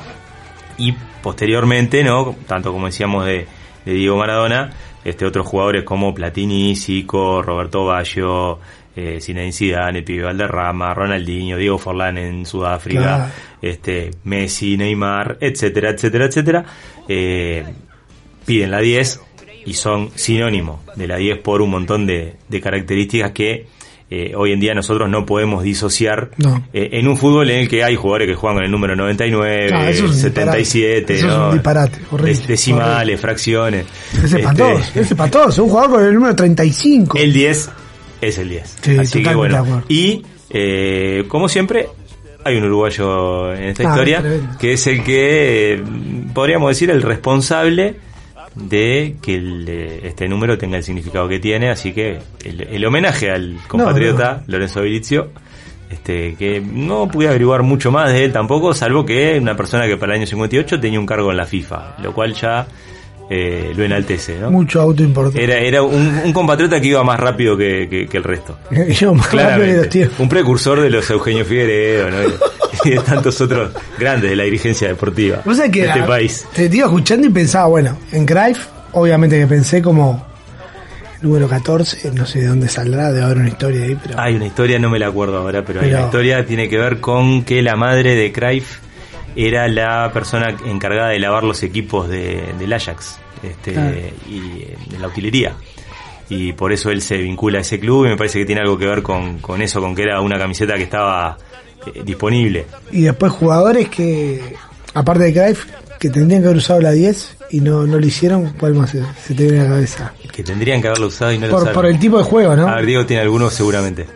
y 0.76 0.92
posteriormente, 1.22 2.04
¿no? 2.04 2.36
Tanto 2.46 2.72
como 2.72 2.86
decíamos 2.86 3.24
de, 3.24 3.46
de 3.84 3.92
Diego 3.94 4.16
Maradona, 4.16 4.70
este 5.04 5.24
otros 5.26 5.46
jugadores 5.46 5.84
como 5.84 6.14
Platini, 6.14 6.76
Zico, 6.76 7.42
Roberto 7.42 7.84
Baggio, 7.84 8.60
eh, 8.96 9.18
Zinedine 9.20 9.52
Zidane, 9.52 10.02
pibe 10.02 10.24
Valderrama, 10.24 10.92
Ronaldinho, 10.94 11.56
Diego 11.56 11.78
Forlán 11.78 12.18
en 12.18 12.44
Sudáfrica, 12.46 13.00
Claro. 13.00 13.24
este 13.62 14.10
Messi, 14.24 14.76
Neymar, 14.76 15.38
etcétera, 15.40 15.90
etcétera, 15.90 16.26
etcétera, 16.26 16.64
eh, 17.08 17.64
piden 18.46 18.70
la 18.70 18.80
10 18.80 19.20
y 19.64 19.74
son 19.74 20.10
sinónimo 20.14 20.82
de 20.96 21.06
la 21.06 21.16
10 21.16 21.38
por 21.38 21.62
un 21.62 21.70
montón 21.70 22.06
de, 22.06 22.34
de 22.48 22.60
características 22.60 23.30
que 23.32 23.66
eh, 24.10 24.34
hoy 24.36 24.52
en 24.52 24.60
día 24.60 24.74
nosotros 24.74 25.08
no 25.08 25.24
podemos 25.24 25.62
disociar 25.62 26.32
No. 26.36 26.66
eh, 26.74 26.90
en 26.92 27.08
un 27.08 27.16
fútbol 27.16 27.48
en 27.48 27.60
el 27.60 27.68
que 27.68 27.82
hay 27.82 27.96
jugadores 27.96 28.28
que 28.28 28.34
juegan 28.34 28.56
con 28.56 28.64
el 28.66 28.70
número 28.70 28.94
99, 28.94 29.70
No, 29.70 29.84
es 29.84 30.02
un 30.02 30.12
77, 30.12 31.14
disparate. 31.14 31.14
Es 31.14 31.24
¿no? 31.24 31.46
un 31.46 31.52
disparate, 31.54 31.98
horrible. 32.10 32.28
Des- 32.32 32.46
decimales, 32.46 33.18
fracciones. 33.20 33.86
Ese 34.12 34.24
Este, 34.24 34.42
patos, 34.42 34.96
ese 34.96 35.16
patos, 35.16 35.58
un 35.60 35.68
jugador 35.70 35.90
con 35.92 36.04
el 36.04 36.12
número 36.14 36.36
35. 36.36 37.16
El 37.16 37.32
10 37.32 37.70
es 38.28 38.38
el 38.38 38.48
10. 38.48 38.76
Sí, 38.82 38.98
Así 38.98 39.22
que 39.22 39.34
bueno. 39.34 39.82
Y 39.88 40.24
eh, 40.50 41.24
como 41.28 41.48
siempre, 41.48 41.88
hay 42.44 42.56
un 42.56 42.64
uruguayo 42.64 43.54
en 43.54 43.64
esta 43.64 43.84
Ah, 43.84 43.90
historia 43.90 44.22
que 44.58 44.72
es 44.72 44.86
el 44.86 45.02
que 45.02 45.74
eh, 45.74 45.84
podríamos 46.34 46.68
decir 46.70 46.90
el 46.90 47.02
responsable 47.02 47.96
de 48.54 49.16
que 49.22 49.34
el, 49.34 49.66
eh, 49.68 50.00
este 50.04 50.28
número 50.28 50.58
tenga 50.58 50.76
el 50.76 50.84
significado 50.84 51.28
que 51.28 51.38
tiene, 51.38 51.70
así 51.70 51.92
que 51.92 52.18
el, 52.44 52.60
el 52.62 52.84
homenaje 52.84 53.30
al 53.30 53.56
compatriota 53.66 54.42
Lorenzo 54.46 54.82
Vilizio, 54.82 55.30
este, 55.90 56.34
que 56.34 56.60
no 56.60 57.08
pude 57.08 57.28
averiguar 57.28 57.62
mucho 57.62 57.90
más 57.90 58.12
de 58.12 58.24
él 58.24 58.32
tampoco, 58.32 58.74
salvo 58.74 59.04
que 59.06 59.38
una 59.40 59.56
persona 59.56 59.86
que 59.86 59.96
para 59.96 60.12
el 60.14 60.20
año 60.20 60.26
58 60.26 60.80
tenía 60.80 61.00
un 61.00 61.06
cargo 61.06 61.30
en 61.30 61.36
la 61.38 61.46
FIFA, 61.46 61.96
lo 62.02 62.12
cual 62.12 62.34
ya 62.34 62.66
eh, 63.30 63.72
lo 63.76 63.84
enaltece, 63.84 64.38
¿no? 64.38 64.50
Mucho 64.50 64.80
auto 64.80 65.02
importante. 65.02 65.42
Era, 65.42 65.56
era 65.58 65.82
un, 65.82 66.20
un 66.24 66.32
compatriota 66.32 66.80
que 66.80 66.88
iba 66.88 67.02
más 67.04 67.18
rápido 67.18 67.56
que, 67.56 67.88
que- 67.88 68.06
que 68.06 68.16
el 68.18 68.24
resto. 68.24 68.58
Yo, 68.88 69.14
más 69.14 69.32
rápido 69.32 69.84
tiempos. 69.88 70.20
Un 70.20 70.28
precursor 70.28 70.80
de 70.80 70.90
los 70.90 71.08
Eugenio 71.10 71.44
Figueredo, 71.44 72.10
¿no? 72.10 72.16
Y 72.84 72.90
de 72.90 72.98
tantos 73.00 73.40
otros 73.40 73.70
grandes 73.98 74.30
de 74.30 74.36
la 74.36 74.42
dirigencia 74.44 74.88
deportiva 74.88 75.40
Vos 75.44 75.56
sabés 75.56 75.70
que 75.72 75.82
de 75.82 75.88
este 75.88 76.00
a- 76.00 76.06
país. 76.06 76.44
te 76.54 76.64
iba 76.66 76.86
escuchando 76.86 77.26
y 77.26 77.30
pensaba, 77.30 77.66
bueno, 77.66 77.96
en 78.12 78.26
Greif, 78.26 78.66
obviamente 78.92 79.38
que 79.38 79.46
pensé 79.46 79.80
como 79.80 80.26
número 81.20 81.48
14, 81.48 82.10
no 82.12 82.26
sé 82.26 82.40
de 82.40 82.46
dónde 82.48 82.68
saldrá, 82.68 83.12
de 83.12 83.22
haber 83.22 83.36
una 83.38 83.48
historia 83.48 83.84
ahí, 83.84 83.96
pero 84.02 84.18
Hay 84.18 84.34
una 84.34 84.46
historia, 84.46 84.78
no 84.80 84.90
me 84.90 84.98
la 84.98 85.06
acuerdo 85.06 85.36
ahora, 85.38 85.64
pero, 85.64 85.80
hay 85.80 85.86
Pero- 85.86 85.98
una 85.98 86.06
historia 86.06 86.44
tiene 86.44 86.68
que 86.68 86.78
ver 86.78 86.98
con 87.00 87.44
que 87.44 87.62
la 87.62 87.76
madre 87.76 88.16
de 88.16 88.32
Cruyff 88.32 88.78
era 89.36 89.68
la 89.68 90.10
persona 90.12 90.56
encargada 90.66 91.08
de 91.10 91.18
lavar 91.18 91.44
los 91.44 91.62
equipos 91.62 92.08
de, 92.08 92.52
del 92.58 92.72
Ajax 92.72 93.18
este, 93.42 94.12
y 94.28 94.64
de 94.90 94.98
la 94.98 95.08
utilería. 95.08 95.54
Y 96.28 96.52
por 96.52 96.72
eso 96.72 96.90
él 96.90 97.02
se 97.02 97.18
vincula 97.18 97.58
a 97.58 97.60
ese 97.62 97.78
club 97.78 98.06
y 98.06 98.08
me 98.10 98.16
parece 98.16 98.38
que 98.38 98.46
tiene 98.46 98.60
algo 98.62 98.78
que 98.78 98.86
ver 98.86 99.02
con, 99.02 99.38
con 99.38 99.60
eso, 99.60 99.80
con 99.80 99.94
que 99.94 100.02
era 100.02 100.20
una 100.20 100.38
camiseta 100.38 100.74
que 100.76 100.84
estaba 100.84 101.36
eh, 101.86 102.02
disponible. 102.04 102.66
y 102.90 103.02
después 103.02 103.32
jugadores 103.32 103.88
que, 103.88 104.54
aparte 104.94 105.24
de 105.24 105.32
Greif, 105.32 105.66
que 105.98 106.08
tendrían 106.10 106.40
que 106.42 106.46
haber 106.48 106.58
usado 106.58 106.80
la 106.80 106.92
10 106.92 107.36
y 107.50 107.60
no, 107.60 107.86
no 107.86 107.98
lo 107.98 108.06
hicieron, 108.06 108.54
¿cuál 108.58 108.74
más 108.74 108.90
se, 108.90 109.02
se 109.26 109.34
te 109.34 109.44
viene 109.44 109.60
a 109.60 109.64
la 109.64 109.68
cabeza? 109.70 110.12
Que 110.32 110.42
tendrían 110.42 110.80
que 110.80 110.88
haberlo 110.88 111.08
usado 111.08 111.32
y 111.32 111.38
no 111.38 111.46
lo 111.46 111.52
Por, 111.52 111.62
usaron. 111.62 111.74
por 111.74 111.86
el 111.86 111.98
tipo 111.98 112.18
de 112.18 112.24
juego, 112.24 112.56
¿no? 112.56 112.66
A 112.66 112.76
ver, 112.76 112.86
Diego 112.86 113.04
tiene 113.06 113.22
algunos 113.22 113.52
seguramente. 113.52 114.06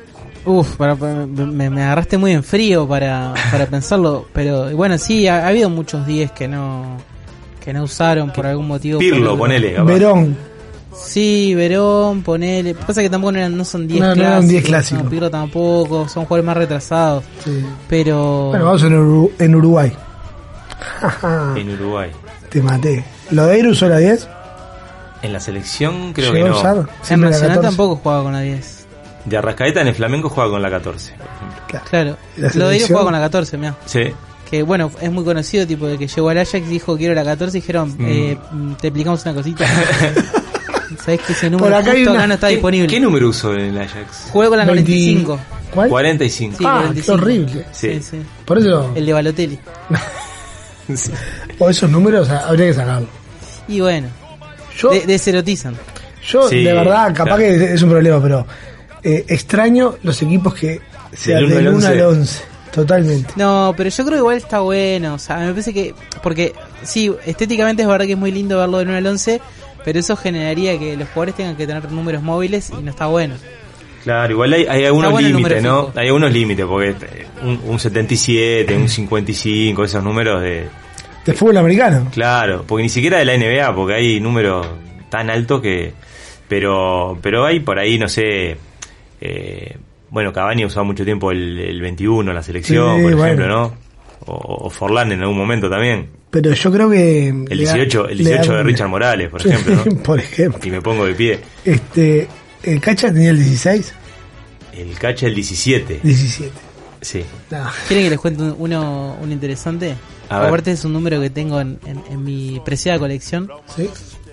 Uf, 0.46 0.76
para- 0.76 0.94
me, 0.94 1.68
me 1.70 1.82
agarraste 1.82 2.16
muy 2.18 2.32
en 2.32 2.42
frío 2.44 2.86
para, 2.88 3.34
para 3.50 3.66
pensarlo, 3.66 4.26
pero 4.32 4.70
bueno, 4.76 4.96
sí, 4.96 5.26
ha, 5.28 5.44
ha 5.44 5.48
habido 5.48 5.68
muchos 5.68 6.06
10 6.06 6.30
que 6.32 6.46
no 6.48 6.96
que 7.64 7.72
no 7.72 7.82
usaron 7.82 8.32
por 8.32 8.46
algún 8.46 8.68
motivo. 8.68 9.00
Pirlo, 9.00 9.18
pero- 9.30 9.38
ponele. 9.38 9.74
capaz. 9.74 9.92
Verón, 9.92 10.36
Sí, 10.98 11.54
Verón, 11.54 12.22
ponele. 12.22 12.74
Pasa 12.74 13.02
que 13.02 13.10
tampoco 13.10 13.32
no, 13.32 13.38
eran- 13.38 13.54
no 13.56 13.64
son 13.66 13.86
10 13.86 14.00
No, 14.00 14.06
no 14.08 14.14
clásicos. 14.14 14.32
eran 14.36 14.48
10 14.48 14.64
clásicos. 14.64 15.04
No, 15.04 15.10
Pirlo 15.10 15.30
tampoco, 15.30 16.08
son 16.08 16.24
jugadores 16.24 16.44
más 16.46 16.56
retrasados. 16.56 17.24
sí. 17.44 17.66
Pero. 17.88 18.46
Bueno, 18.50 18.64
vamos 18.66 18.82
en, 18.84 18.92
Uru- 18.94 19.30
en 19.38 19.54
Uruguay. 19.56 19.92
En 21.56 21.70
Uruguay. 21.70 22.10
Te 22.50 22.62
maté. 22.62 23.04
¿Lo 23.30 23.46
de 23.46 23.56
Eiro 23.56 23.70
usó 23.70 23.88
la 23.88 23.98
10? 23.98 24.28
En 25.22 25.32
la 25.32 25.40
selección 25.40 26.12
creo 26.12 26.32
¿Llegó 26.32 26.44
que 26.44 26.50
a 26.50 26.52
no. 26.52 26.58
usar? 26.58 26.76
en 27.10 27.20
Nacional 27.20 27.30
14. 27.32 27.60
tampoco 27.60 27.96
jugaba 27.96 28.22
con 28.22 28.32
la 28.32 28.40
10. 28.40 28.75
De 29.26 29.36
Arrascaeta 29.36 29.80
en 29.82 29.88
el 29.88 29.94
Flamengo 29.94 30.28
juega 30.28 30.50
con 30.50 30.62
la 30.62 30.70
14, 30.70 31.12
por 31.14 31.26
ejemplo. 31.26 31.62
Claro. 31.68 31.84
Claro. 31.90 32.16
¿Y 32.36 32.40
la 32.40 32.46
Lo 32.48 32.52
de 32.68 32.74
selección? 32.74 32.86
jugaba 32.88 33.04
con 33.04 33.12
la 33.12 33.20
14, 33.20 33.58
mira. 33.58 33.76
Sí. 33.86 34.00
que 34.48 34.62
bueno, 34.62 34.90
es 35.00 35.10
muy 35.10 35.24
conocido, 35.24 35.66
tipo 35.66 35.88
de 35.88 35.98
que 35.98 36.06
llegó 36.06 36.28
al 36.28 36.38
Ajax, 36.38 36.68
dijo 36.68 36.96
quiero 36.96 37.14
la 37.14 37.24
14 37.24 37.58
y 37.58 37.60
dijeron, 37.60 37.96
Mm. 37.98 38.04
eh, 38.06 38.38
mm, 38.52 38.72
te 38.74 38.86
explicamos 38.88 39.24
una 39.24 39.34
cosita. 39.34 39.66
Sabés 41.04 41.20
que 41.22 41.32
ese 41.32 41.50
Por 41.50 41.58
número 41.60 41.76
acá 41.76 41.90
hay 41.90 41.96
justo 41.98 42.10
una- 42.12 42.20
acá 42.20 42.26
no 42.28 42.34
está 42.34 42.46
¿Qué- 42.46 42.52
disponible. 42.54 42.86
¿Qué 42.88 43.00
número 43.00 43.28
usó 43.28 43.52
en 43.54 43.60
el 43.60 43.78
Ajax? 43.78 44.28
Juego 44.30 44.50
con 44.50 44.58
la 44.58 44.64
20 44.66 44.82
95. 44.92 45.40
¿Cuál? 45.74 45.88
45. 45.88 46.56
Sí, 46.58 46.64
ah, 46.64 46.72
45. 46.82 47.04
qué 47.04 47.12
horrible. 47.22 47.66
Sí. 47.72 47.94
Sí, 47.94 48.02
sí. 48.02 48.16
Por 48.44 48.58
eso, 48.58 48.92
El 48.94 49.04
de 49.06 49.12
Balotelli. 49.12 49.58
o 51.58 51.68
esos 51.70 51.90
números 51.90 52.28
habría 52.30 52.66
que 52.66 52.74
sacarlos. 52.74 53.10
Y 53.68 53.80
bueno, 53.80 54.08
Yo, 54.78 54.90
de, 54.90 55.06
deserotizan. 55.06 55.74
yo 56.26 56.48
Sí, 56.48 56.62
de 56.62 56.72
verdad, 56.72 57.08
capaz 57.14 57.36
claro. 57.36 57.38
que 57.38 57.74
es 57.74 57.82
un 57.82 57.90
problema, 57.90 58.22
pero 58.22 58.46
eh, 59.06 59.24
extraño 59.28 59.94
los 60.02 60.20
equipos 60.20 60.54
que 60.54 60.80
sean 61.12 61.48
del 61.48 61.68
al 61.68 61.74
1 61.74 61.86
al 61.86 62.00
11. 62.00 62.04
11. 62.04 62.42
Totalmente. 62.72 63.32
No, 63.36 63.72
pero 63.76 63.88
yo 63.88 64.04
creo 64.04 64.16
que 64.16 64.20
igual 64.20 64.36
está 64.36 64.60
bueno. 64.60 65.14
O 65.14 65.18
sea, 65.18 65.38
me 65.38 65.50
parece 65.50 65.72
que. 65.72 65.94
Porque, 66.22 66.52
sí, 66.82 67.10
estéticamente 67.24 67.82
es 67.82 67.88
verdad 67.88 68.04
que 68.04 68.12
es 68.12 68.18
muy 68.18 68.32
lindo 68.32 68.58
verlo 68.58 68.78
del 68.78 68.88
1 68.88 68.96
al 68.96 69.06
11. 69.06 69.40
Pero 69.84 70.00
eso 70.00 70.16
generaría 70.16 70.76
que 70.76 70.96
los 70.96 71.08
jugadores 71.08 71.36
tengan 71.36 71.56
que 71.56 71.66
tener 71.66 71.90
números 71.92 72.20
móviles 72.20 72.70
y 72.76 72.82
no 72.82 72.90
está 72.90 73.06
bueno. 73.06 73.36
Claro, 74.02 74.32
igual 74.32 74.52
hay, 74.52 74.66
hay 74.66 74.84
algunos 74.84 75.12
bueno 75.12 75.28
límites, 75.28 75.62
¿no? 75.62 75.86
fijo. 75.86 75.98
Hay 75.98 76.06
algunos 76.06 76.32
límites, 76.32 76.66
porque 76.66 76.90
eh, 76.90 77.26
un, 77.42 77.60
un 77.64 77.78
77, 77.78 78.76
un 78.76 78.88
55, 78.88 79.84
esos 79.84 80.02
números 80.02 80.42
de... 80.42 80.68
De 81.24 81.32
fútbol 81.32 81.56
americano. 81.56 82.08
Claro, 82.12 82.64
porque 82.66 82.82
ni 82.82 82.88
siquiera 82.88 83.18
de 83.18 83.24
la 83.24 83.36
NBA, 83.36 83.74
porque 83.74 83.94
hay 83.94 84.20
números 84.20 84.66
tan 85.08 85.30
altos 85.30 85.60
que... 85.60 85.92
Pero 86.48 87.18
pero 87.22 87.44
hay 87.46 87.60
por 87.60 87.78
ahí, 87.78 87.98
no 87.98 88.08
sé... 88.08 88.56
eh, 89.20 89.76
bueno, 90.10 90.32
Cavani 90.32 90.62
ha 90.62 90.66
usado 90.66 90.84
mucho 90.84 91.04
tiempo 91.04 91.30
el, 91.32 91.58
el 91.58 91.80
21 91.80 92.30
en 92.30 92.34
la 92.34 92.42
selección, 92.42 92.96
Sí, 92.96 93.02
por 93.02 93.12
bueno. 93.14 93.24
ejemplo, 93.26 93.48
¿no? 93.48 93.74
O, 94.26 94.66
o 94.66 94.70
Forlán 94.70 95.12
en 95.12 95.20
algún 95.20 95.36
momento 95.36 95.68
también. 95.68 96.08
Pero 96.30 96.52
yo 96.52 96.72
creo 96.72 96.90
que. 96.90 97.28
El 97.28 97.44
le 97.58 97.64
da- 97.64 97.74
18, 97.74 98.08
el 98.08 98.18
le 98.18 98.24
da 98.24 98.30
18 98.38 98.56
de 98.56 98.62
Richard 98.62 98.88
Morales, 98.88 99.28
por 99.30 99.46
ejemplo, 99.46 99.84
¿no? 99.84 99.96
por 100.02 100.18
ejemplo. 100.18 100.60
Y 100.64 100.70
me 100.70 100.80
pongo 100.82 101.06
de 101.06 101.14
pie. 101.14 101.38
Este, 101.64 102.28
el 102.62 102.80
Cacha 102.80 103.12
tenía 103.12 103.30
el 103.30 103.36
16, 103.38 103.94
El 104.74 104.98
Cacha 104.98 105.26
el 105.26 105.34
17. 105.34 106.00
17. 106.02 106.52
Sí. 107.00 107.24
No. 107.50 107.64
¿Quieren 107.86 108.06
que 108.06 108.10
les 108.10 108.18
cuente 108.18 108.42
un- 108.42 108.56
uno, 108.58 109.16
uno 109.20 109.32
interesante? 109.32 109.94
A 110.28 110.38
ver. 110.40 110.48
Aparte 110.48 110.72
es 110.72 110.84
un 110.84 110.92
número 110.92 111.20
que 111.20 111.30
tengo 111.30 111.60
en, 111.60 111.78
en- 111.86 112.02
en 112.10 112.24
mi 112.24 112.60
preciada 112.64 112.98
colección. 112.98 113.48
¿Sí? 113.76 113.88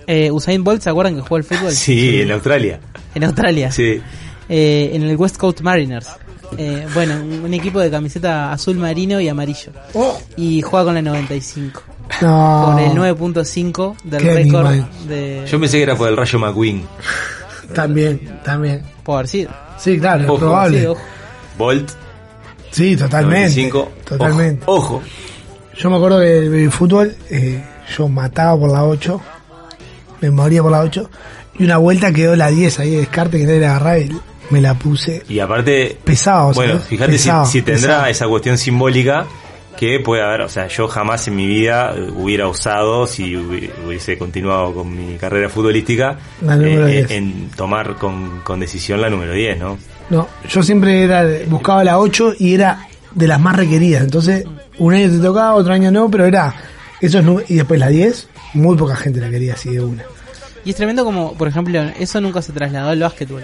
Eh, 0.07 0.31
Usain 0.31 0.63
Bolt, 0.63 0.81
¿se 0.81 0.89
acuerdan 0.89 1.15
que 1.15 1.21
jugó 1.21 1.35
al 1.37 1.43
fútbol? 1.43 1.71
Sí, 1.71 2.21
en 2.21 2.31
Australia. 2.31 2.79
En 3.15 3.23
Australia. 3.25 3.71
Sí. 3.71 4.01
Eh, 4.49 4.91
en 4.93 5.03
el 5.03 5.15
West 5.15 5.37
Coast 5.37 5.61
Mariners. 5.61 6.07
Eh, 6.57 6.85
bueno, 6.93 7.15
un, 7.15 7.53
equipo 7.53 7.79
de 7.79 7.89
camiseta 7.89 8.51
azul 8.51 8.77
marino 8.77 9.19
y 9.19 9.27
amarillo. 9.27 9.71
Oh, 9.93 10.19
Y 10.37 10.61
juega 10.61 10.85
con 10.85 10.95
la 10.95 11.01
95. 11.01 11.83
no. 12.21 12.63
Con 12.65 12.79
el 12.79 12.91
9.5 12.91 13.95
del 14.03 14.21
récord 14.21 14.71
de... 15.07 15.45
Yo 15.47 15.59
pensé 15.59 15.77
que 15.77 15.83
era 15.83 15.95
por 15.95 16.09
el 16.09 16.17
Rayo 16.17 16.39
McQueen. 16.39 16.83
También, 17.73 18.39
también. 18.43 18.83
Puedo 19.03 19.19
haber 19.19 19.29
sido. 19.29 19.51
Sí, 19.79 19.99
claro, 19.99 20.25
Ojo, 20.25 20.33
es 20.33 20.39
probable. 20.39 20.79
Sí, 20.79 20.85
ojo. 20.85 21.01
Bolt, 21.57 21.91
Sí, 22.73 22.97
totalmente. 22.97 23.49
95. 23.49 23.91
Totalmente. 24.03 24.63
Ojo, 24.65 24.95
ojo. 24.95 25.03
Yo 25.77 25.89
me 25.89 25.97
acuerdo 25.97 26.19
que 26.19 26.45
en 26.45 26.53
el 26.53 26.71
fútbol 26.71 27.15
eh, 27.29 27.63
yo 27.95 28.07
mataba 28.07 28.59
por 28.59 28.71
la 28.71 28.83
8, 28.83 29.21
me 30.21 30.31
moría 30.31 30.61
por 30.63 30.71
la 30.71 30.81
8, 30.81 31.09
y 31.59 31.65
una 31.65 31.77
vuelta 31.77 32.11
quedó 32.11 32.35
la 32.35 32.49
10 32.49 32.79
ahí 32.79 32.91
de 32.91 32.97
descarte 32.97 33.37
que 33.37 33.45
no 33.45 33.51
era 33.51 33.75
agarrar 33.75 33.99
y 33.99 34.19
me 34.53 34.61
la 34.61 34.73
puse 34.75 35.23
Y 35.27 35.39
aparte, 35.39 35.97
pesado. 36.03 36.53
bueno, 36.53 36.73
¿sabes? 36.73 36.87
fíjate 36.87 37.11
si- 37.13 37.17
Pesado, 37.27 37.45
si, 37.45 37.61
tendrá 37.61 37.81
pesado. 37.89 38.05
esa 38.07 38.27
cuestión 38.27 38.57
simbólica 38.57 39.25
que 39.77 39.99
puede 39.99 40.21
haber, 40.21 40.41
o 40.41 40.49
sea, 40.49 40.67
yo 40.67 40.87
jamás 40.87 41.27
en 41.27 41.35
mi 41.35 41.47
vida 41.47 41.93
hubiera 42.15 42.47
usado, 42.47 43.07
si 43.07 43.33
hubi- 43.35 43.69
hubiese 43.85 44.17
continuado 44.17 44.73
con 44.73 44.95
mi 44.95 45.17
carrera 45.17 45.49
futbolística, 45.49 46.17
La 46.41 46.55
número 46.55 46.87
eh, 46.87 46.91
10. 47.07 47.11
en 47.11 47.49
tomar 47.49 47.95
con, 47.95 48.41
con 48.41 48.59
decisión 48.59 49.01
la 49.01 49.09
número 49.09 49.33
10, 49.33 49.57
¿no? 49.59 49.77
No, 50.09 50.27
yo 50.47 50.61
siempre 50.61 51.03
era 51.03 51.25
buscaba 51.47 51.83
la 51.83 51.97
8 51.99 52.35
y 52.37 52.53
era 52.53 52.87
de 53.15 53.27
las 53.27 53.39
más 53.39 53.55
requeridas. 53.55 54.03
Entonces, 54.03 54.45
un 54.77 54.93
año 54.93 55.09
te 55.09 55.17
tocaba, 55.17 55.55
otro 55.55 55.73
año 55.73 55.91
no, 55.91 56.09
pero 56.09 56.25
era 56.25 56.53
esos 57.01 57.23
nu- 57.23 57.41
y 57.47 57.55
después 57.55 57.79
la 57.79 57.87
10, 57.87 58.27
muy 58.53 58.77
poca 58.77 58.95
gente 58.95 59.19
la 59.19 59.29
quería 59.31 59.53
así 59.55 59.69
de 59.71 59.81
una. 59.83 60.03
Y 60.65 60.69
es 60.69 60.75
tremendo 60.75 61.03
como, 61.03 61.33
por 61.33 61.47
ejemplo, 61.47 61.81
eso 61.99 62.21
nunca 62.21 62.41
se 62.41 62.53
trasladó 62.53 62.89
al 62.89 62.99
básquetbol. 62.99 63.43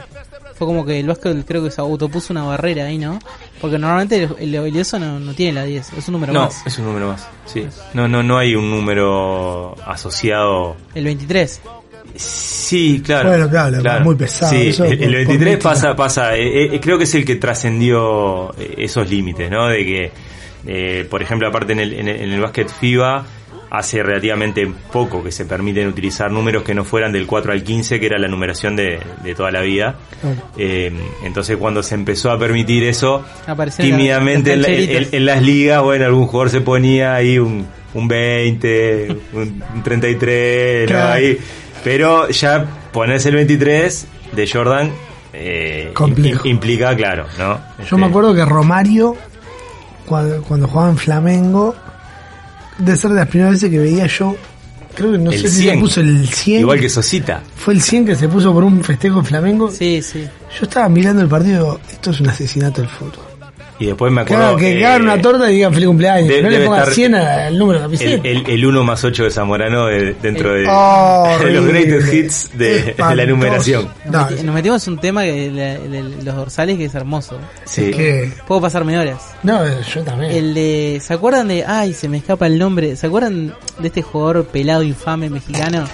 Fue 0.59 0.67
como 0.67 0.85
que 0.85 0.99
el 0.99 1.07
básquetbol 1.07 1.45
creo 1.47 1.63
que 1.63 1.71
se 1.71 1.79
autopuso 1.79 2.33
una 2.33 2.43
barrera 2.43 2.85
ahí, 2.85 2.97
¿no? 2.97 3.17
Porque 3.61 3.79
normalmente 3.79 4.23
el, 4.23 4.35
el 4.39 4.57
habilidoso 4.57 4.99
no, 4.99 5.17
no 5.17 5.33
tiene 5.33 5.53
la 5.53 5.63
10, 5.63 5.93
es 5.93 6.07
un 6.09 6.11
número 6.11 6.33
No, 6.33 6.41
más. 6.41 6.67
es 6.67 6.77
un 6.79 6.85
número 6.85 7.07
más, 7.07 7.27
sí. 7.45 7.65
No, 7.93 8.09
no, 8.09 8.21
no 8.21 8.37
hay 8.37 8.55
un 8.55 8.69
número 8.69 9.73
asociado. 9.87 10.75
El 10.93 11.05
23. 11.05 11.61
Sí, 12.15 13.01
claro. 13.05 13.29
Bueno, 13.29 13.49
claro, 13.49 14.03
muy 14.03 14.15
pesado, 14.15 14.51
Sí, 14.51 14.67
eso 14.69 14.83
el, 14.83 14.91
el 14.93 14.99
por 14.99 15.11
23 15.11 15.39
mística. 15.39 15.69
pasa, 15.69 15.95
pasa, 15.95 16.35
eh, 16.35 16.75
eh, 16.75 16.79
creo 16.81 16.97
que 16.97 17.03
es 17.05 17.15
el 17.15 17.23
que 17.23 17.35
trascendió 17.37 18.53
eh, 18.59 18.75
esos 18.79 19.09
límites, 19.09 19.49
¿no? 19.49 19.67
De 19.67 19.85
que, 19.85 20.11
eh, 20.67 21.07
por 21.09 21.21
ejemplo, 21.21 21.47
aparte 21.47 21.71
en 21.73 21.79
el, 21.79 21.93
en 21.93 22.07
el, 22.07 22.15
en 22.21 22.31
el 22.33 22.41
básquet 22.41 22.69
FIBA, 22.69 23.25
hace 23.71 24.01
relativamente 24.01 24.67
poco 24.91 25.23
que 25.23 25.31
se 25.31 25.45
permiten 25.45 25.87
utilizar 25.87 26.31
números 26.31 26.63
que 26.63 26.73
no 26.73 26.83
fueran 26.83 27.11
del 27.11 27.27
4 27.27 27.51
al 27.51 27.63
15, 27.63 27.99
que 27.99 28.05
era 28.07 28.17
la 28.17 28.27
numeración 28.27 28.75
de, 28.75 28.99
de 29.23 29.35
toda 29.35 29.51
la 29.51 29.61
vida. 29.61 29.95
Claro. 30.21 30.37
Eh, 30.57 30.91
entonces 31.23 31.55
cuando 31.57 31.83
se 31.83 31.93
empezó 31.95 32.31
a 32.31 32.39
permitir 32.39 32.83
eso, 32.83 33.23
tímidamente 33.77 34.53
en, 34.53 34.61
las 34.61 34.71
la- 34.71 35.17
en- 35.17 35.25
las 35.25 35.41
ligas, 35.43 35.83
bueno, 35.83 36.05
algún 36.05 36.25
jugador 36.25 36.49
se 36.49 36.61
ponía 36.61 37.13
ahí 37.13 37.37
un, 37.37 37.67
un 37.93 38.07
20, 38.07 39.17
un, 39.33 39.63
un 39.75 39.83
33, 39.83 40.89
¿no? 40.89 40.95
Claro. 40.95 41.13
Ahí. 41.13 41.37
Pero 41.83 42.27
ya 42.29 42.65
ponerse 42.91 43.29
el 43.29 43.35
23 43.35 44.07
de 44.33 44.47
Jordan 44.49 44.91
eh, 45.33 45.91
Complejo. 45.93 46.47
implica, 46.47 46.95
claro, 46.95 47.25
¿no? 47.37 47.53
Yo 47.77 47.83
Este, 47.83 47.95
me 47.97 48.07
acuerdo 48.07 48.33
que 48.33 48.43
Romario, 48.45 49.15
cuando, 50.05 50.41
cuando 50.43 50.67
jugaba 50.67 50.89
en 50.89 50.97
Flamengo, 50.97 51.75
de 52.79 52.95
ser 52.97 53.11
de 53.11 53.17
las 53.17 53.27
primeras 53.27 53.53
veces 53.53 53.69
que 53.69 53.77
veía 53.79 54.07
yo, 54.07 54.35
creo 54.95 55.11
que 55.11 55.17
no 55.17 55.31
El 55.31 55.39
sé 55.39 55.49
si 55.49 55.61
100. 55.61 55.75
se 55.75 55.79
puso 55.81 56.01
el 56.01 56.27
100. 56.27 56.59
Igual 56.61 56.79
que 56.79 56.89
Sosita. 56.89 57.43
Fue 57.55 57.73
el 57.73 57.81
100 57.81 58.05
que 58.05 58.15
se 58.15 58.27
puso 58.27 58.53
por 58.53 58.63
un 58.63 58.83
festejo 58.83 59.19
en 59.19 59.25
Flamengo. 59.25 59.69
Sí, 59.71 60.01
sí. 60.01 60.23
Yo 60.59 60.63
estaba 60.65 60.89
mirando 60.89 61.21
el 61.21 61.27
partido 61.27 61.51
y 61.51 61.57
digo, 61.57 61.79
esto 61.91 62.11
es 62.11 62.19
un 62.21 62.29
asesinato 62.29 62.81
del 62.81 62.89
fútbol. 62.89 63.25
Y 63.79 63.85
después 63.85 64.11
me 64.11 64.21
acuerdo. 64.21 64.43
hagan- 64.47 64.57
que 64.59 64.79
eh, 64.79 64.85
hagan 64.85 65.03
una 65.03 65.21
torta 65.21 65.49
y 65.49 65.55
digan 65.55 65.73
feliz 65.73 65.87
cumpleaños. 65.87 66.27
de- 66.27 66.41
no 66.43 66.49
le 66.49 66.59
pongan 66.65 66.79
estar 66.81 66.93
100 66.93 67.15
al 67.15 67.57
número 67.57 67.79
de 67.79 67.87
la 67.87 67.93
el, 67.93 67.99
camiseta. 67.99 68.27
el, 68.27 68.49
el 68.49 68.65
1 68.65 68.83
más 68.83 69.03
8 69.05 69.23
de 69.23 69.31
Zamorano 69.31 69.85
de- 69.87 70.13
dentro 70.21 70.53
de, 70.53 70.65
Oh, 70.69 71.37
de 71.43 71.51
los 71.51 71.65
greatest 71.65 72.13
hits 72.13 72.49
de, 72.57 72.93
de 72.93 73.15
la 73.15 73.25
numeración. 73.25 73.87
Nos, 74.05 74.29
meti- 74.31 74.43
nos 74.43 74.55
metimos 74.55 74.85
en 74.87 74.93
un 74.93 74.99
tema 74.99 75.23
la- 75.25 75.77
los 76.23 76.35
dorsales 76.35 76.77
que 76.77 76.85
es 76.85 76.95
hermoso. 76.95 77.37
Sí. 77.65 77.91
que, 77.91 78.31
Puedo 78.47 78.59
pasarme 78.61 78.97
horas. 78.99 79.21
no, 79.43 79.61
yo 79.81 80.01
también. 80.03 80.31
El 80.31 80.53
de, 80.53 80.99
¿se 81.01 81.13
acuerdan 81.13 81.47
de, 81.47 81.63
ay, 81.65 81.93
se 81.93 82.09
me 82.09 82.17
escapa 82.17 82.47
el 82.47 82.59
nombre, 82.59 82.95
¿se 82.97 83.07
acuerdan 83.07 83.53
de 83.79 83.87
este 83.87 84.01
jugador 84.01 84.45
pelado 84.45 84.83
infame 84.83 85.29
mexicano? 85.29 85.85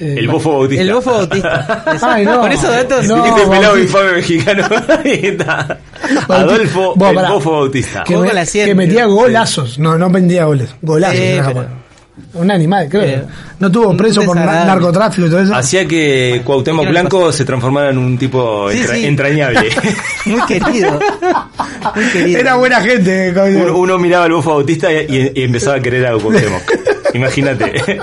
Eh, 0.00 0.16
El 0.18 0.28
Bofo 0.28 0.58
Bautista. 0.58 0.82
El 0.82 0.92
Bofo 0.92 1.10
Bautista. 1.12 1.84
Ay, 2.02 2.24
no. 2.24 2.40
Con 2.40 2.52
esos 2.52 2.70
datos, 2.70 3.06
No, 3.06 3.24
este 3.26 3.46
pelado 3.46 3.78
infame 3.78 4.12
mexicano. 4.12 4.64
Adolfo 6.28 6.94
el. 6.96 7.28
Bofo 7.32 7.52
Bautista. 7.52 8.04
que, 8.04 8.16
me- 8.16 8.32
la 8.32 8.44
que 8.46 8.74
metía 8.74 9.06
golazos. 9.06 9.78
No, 9.78 9.96
no 9.98 10.10
vendía 10.10 10.44
goles. 10.44 10.70
Golazos. 10.82 11.18
Pero-. 11.18 11.84
Un 12.34 12.48
animal, 12.50 12.88
creo. 12.88 13.26
No 13.58 13.70
tuvo 13.72 13.96
preso 13.96 14.22
por 14.22 14.36
narcotráfico 14.36 15.26
y 15.26 15.30
todo 15.30 15.40
eso. 15.40 15.54
Hacía 15.54 15.84
que 15.86 16.42
Cuauhtémoc 16.44 16.82
¿Qué 16.82 16.86
le 16.86 16.90
Blanco 17.00 17.32
se 17.32 17.44
transformara 17.44 17.90
en 17.90 17.98
un 17.98 18.16
tipo 18.18 18.70
Sí, 18.70 18.78
entra- 18.78 18.94
sí. 18.94 19.04
entrañable. 19.06 19.68
muy 20.26 20.40
querido. 20.46 21.00
Muy 21.94 22.04
querido. 22.06 22.38
Era 22.40 22.54
buena 22.56 22.80
gente. 22.80 23.32
coño. 23.34 23.64
uno, 23.64 23.76
uno 23.78 23.98
miraba 23.98 24.26
al 24.26 24.32
Bofo 24.32 24.50
Bautista 24.50 24.92
y, 24.92 25.06
y- 25.08 25.32
y 25.34 25.42
empezaba 25.42 25.76
a 25.76 25.80
querer 25.80 26.06
a 26.06 26.12
Cuauhtémoc. 26.16 26.62
Imagínate. 27.14 28.00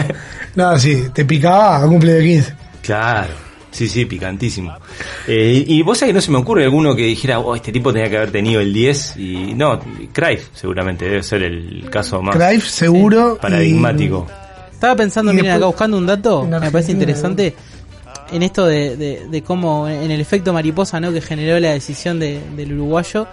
No, 0.55 0.77
sí, 0.77 1.03
te 1.13 1.25
picaba 1.25 1.83
a 1.83 1.87
cumple 1.87 2.13
de 2.13 2.23
15. 2.23 2.53
claro. 2.81 3.33
Sí, 3.71 3.87
sí, 3.87 4.03
picantísimo. 4.05 4.73
Eh, 5.25 5.63
y 5.65 5.81
vos 5.81 5.97
sabés 5.97 6.09
que 6.09 6.15
no 6.15 6.19
se 6.19 6.29
me 6.29 6.39
ocurre 6.39 6.65
alguno 6.65 6.93
que 6.93 7.03
dijera, 7.03 7.39
oh, 7.39 7.55
este 7.55 7.71
tipo 7.71 7.93
tenía 7.93 8.09
que 8.09 8.17
haber 8.17 8.29
tenido 8.29 8.59
el 8.59 8.73
10 8.73 9.15
y 9.15 9.53
no, 9.53 9.79
Cruyff 10.11 10.49
seguramente 10.53 11.05
debe 11.05 11.23
ser 11.23 11.41
el 11.43 11.87
caso 11.89 12.21
más 12.21 12.35
Cruyff 12.35 12.67
seguro. 12.67 13.37
paradigmático. 13.41 14.27
Estaba 14.73 14.97
pensando, 14.97 15.31
miren, 15.31 15.51
acá 15.51 15.67
buscando 15.67 15.97
un 15.97 16.05
dato, 16.05 16.43
me 16.45 16.69
parece 16.69 16.91
interesante, 16.91 17.55
en 18.33 18.43
esto 18.43 18.65
de, 18.65 18.97
de, 18.97 19.27
de 19.29 19.41
cómo, 19.41 19.87
en 19.87 20.11
el 20.11 20.19
efecto 20.19 20.51
mariposa, 20.51 20.99
¿no? 20.99 21.13
Que 21.13 21.21
generó 21.21 21.57
la 21.57 21.71
decisión 21.71 22.19
de- 22.19 22.41
del 22.57 22.73
uruguayo, 22.73 23.25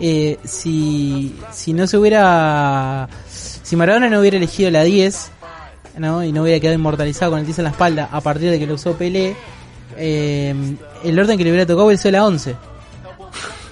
eh, 0.00 0.36
si, 0.42 1.32
si 1.52 1.72
no 1.72 1.86
se 1.86 1.96
hubiera, 1.96 3.08
si 3.28 3.76
Maradona 3.76 4.08
no 4.10 4.18
hubiera 4.18 4.36
elegido 4.36 4.68
la 4.72 4.82
10, 4.82 5.30
¿no? 5.98 6.22
Y 6.24 6.32
no 6.32 6.42
hubiera 6.42 6.60
quedado 6.60 6.74
inmortalizado 6.78 7.32
con 7.32 7.40
el 7.40 7.46
10 7.46 7.58
en 7.58 7.64
la 7.64 7.70
espalda 7.70 8.08
a 8.10 8.20
partir 8.20 8.50
de 8.50 8.58
que 8.58 8.66
lo 8.66 8.74
usó 8.74 8.94
Pelé, 8.96 9.36
eh, 9.96 10.54
el 11.04 11.18
orden 11.18 11.38
que 11.38 11.44
le 11.44 11.50
hubiera 11.50 11.66
tocado 11.66 11.86
hubiera 11.86 12.00
sido 12.00 12.12
la 12.12 12.24
11. 12.26 12.54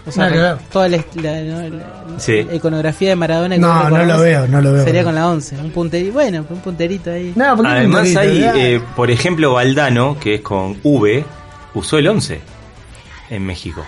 O 0.07 0.11
sea, 0.13 0.29
ver. 0.29 0.59
toda 0.71 0.87
la, 0.89 0.99
la- 1.15 1.41
no, 1.41 1.69
la- 1.77 2.19
Sí. 2.19 2.43
la 2.43 2.55
iconografía 2.55 3.09
de 3.09 3.17
Maradona. 3.17 3.55
que 3.55 3.61
No, 3.63 3.89
no 3.89 4.05
lo 4.05 4.21
veo, 4.21 4.47
no 4.47 4.61
lo 4.61 4.73
veo. 4.75 4.85
Sería 4.85 5.03
con 5.03 5.15
la 5.15 5.29
11. 5.29 5.57
Un 5.57 5.71
punterito, 5.71 6.13
bueno, 6.13 6.45
un 6.49 6.59
punterito 6.61 7.11
ahí. 7.11 7.33
No, 7.35 7.57
¿por 7.57 7.65
qué 7.65 7.71
Además 7.73 8.09
punterito? 8.09 8.51
hay, 8.53 8.61
eh, 8.75 8.81
por 8.95 9.11
ejemplo, 9.11 9.55
Valdano, 9.55 10.19
que 10.21 10.35
es 10.37 10.41
con 10.43 10.77
V, 10.83 11.25
usó 11.73 11.97
el 11.99 12.07
11 12.09 12.41
en 13.31 13.47
México. 13.47 13.83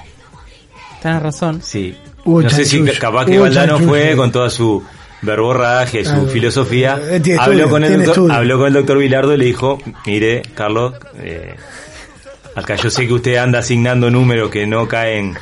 Tenés 1.02 1.22
razón. 1.22 1.60
Sí. 1.62 1.94
No 2.24 2.48
sé 2.48 2.64
si 2.64 2.82
capaz 2.98 3.26
que 3.26 3.32
Hubo 3.36 3.42
Valdano 3.42 3.78
fue 3.78 4.16
con 4.16 4.32
toda 4.32 4.48
su 4.50 4.82
verborraje, 5.22 6.04
su 6.04 6.26
filosofía. 6.28 7.00
Eh, 7.10 7.36
habló, 7.38 7.68
con 7.68 7.84
el 7.84 8.04
doctor, 8.04 8.32
habló 8.32 8.58
con 8.58 8.68
el 8.68 8.74
doctor 8.74 8.98
Vilardo 8.98 9.34
y 9.34 9.36
le 9.38 9.44
dijo, 9.46 9.78
mire, 10.06 10.42
Carlos, 10.54 10.94
eh, 11.18 11.54
acá 12.54 12.76
yo 12.76 12.90
sé 12.90 13.06
que 13.06 13.12
usted 13.12 13.36
anda 13.36 13.60
asignando 13.60 14.10
números 14.10 14.50
que 14.50 14.66
no 14.66 14.88
caen 14.88 15.36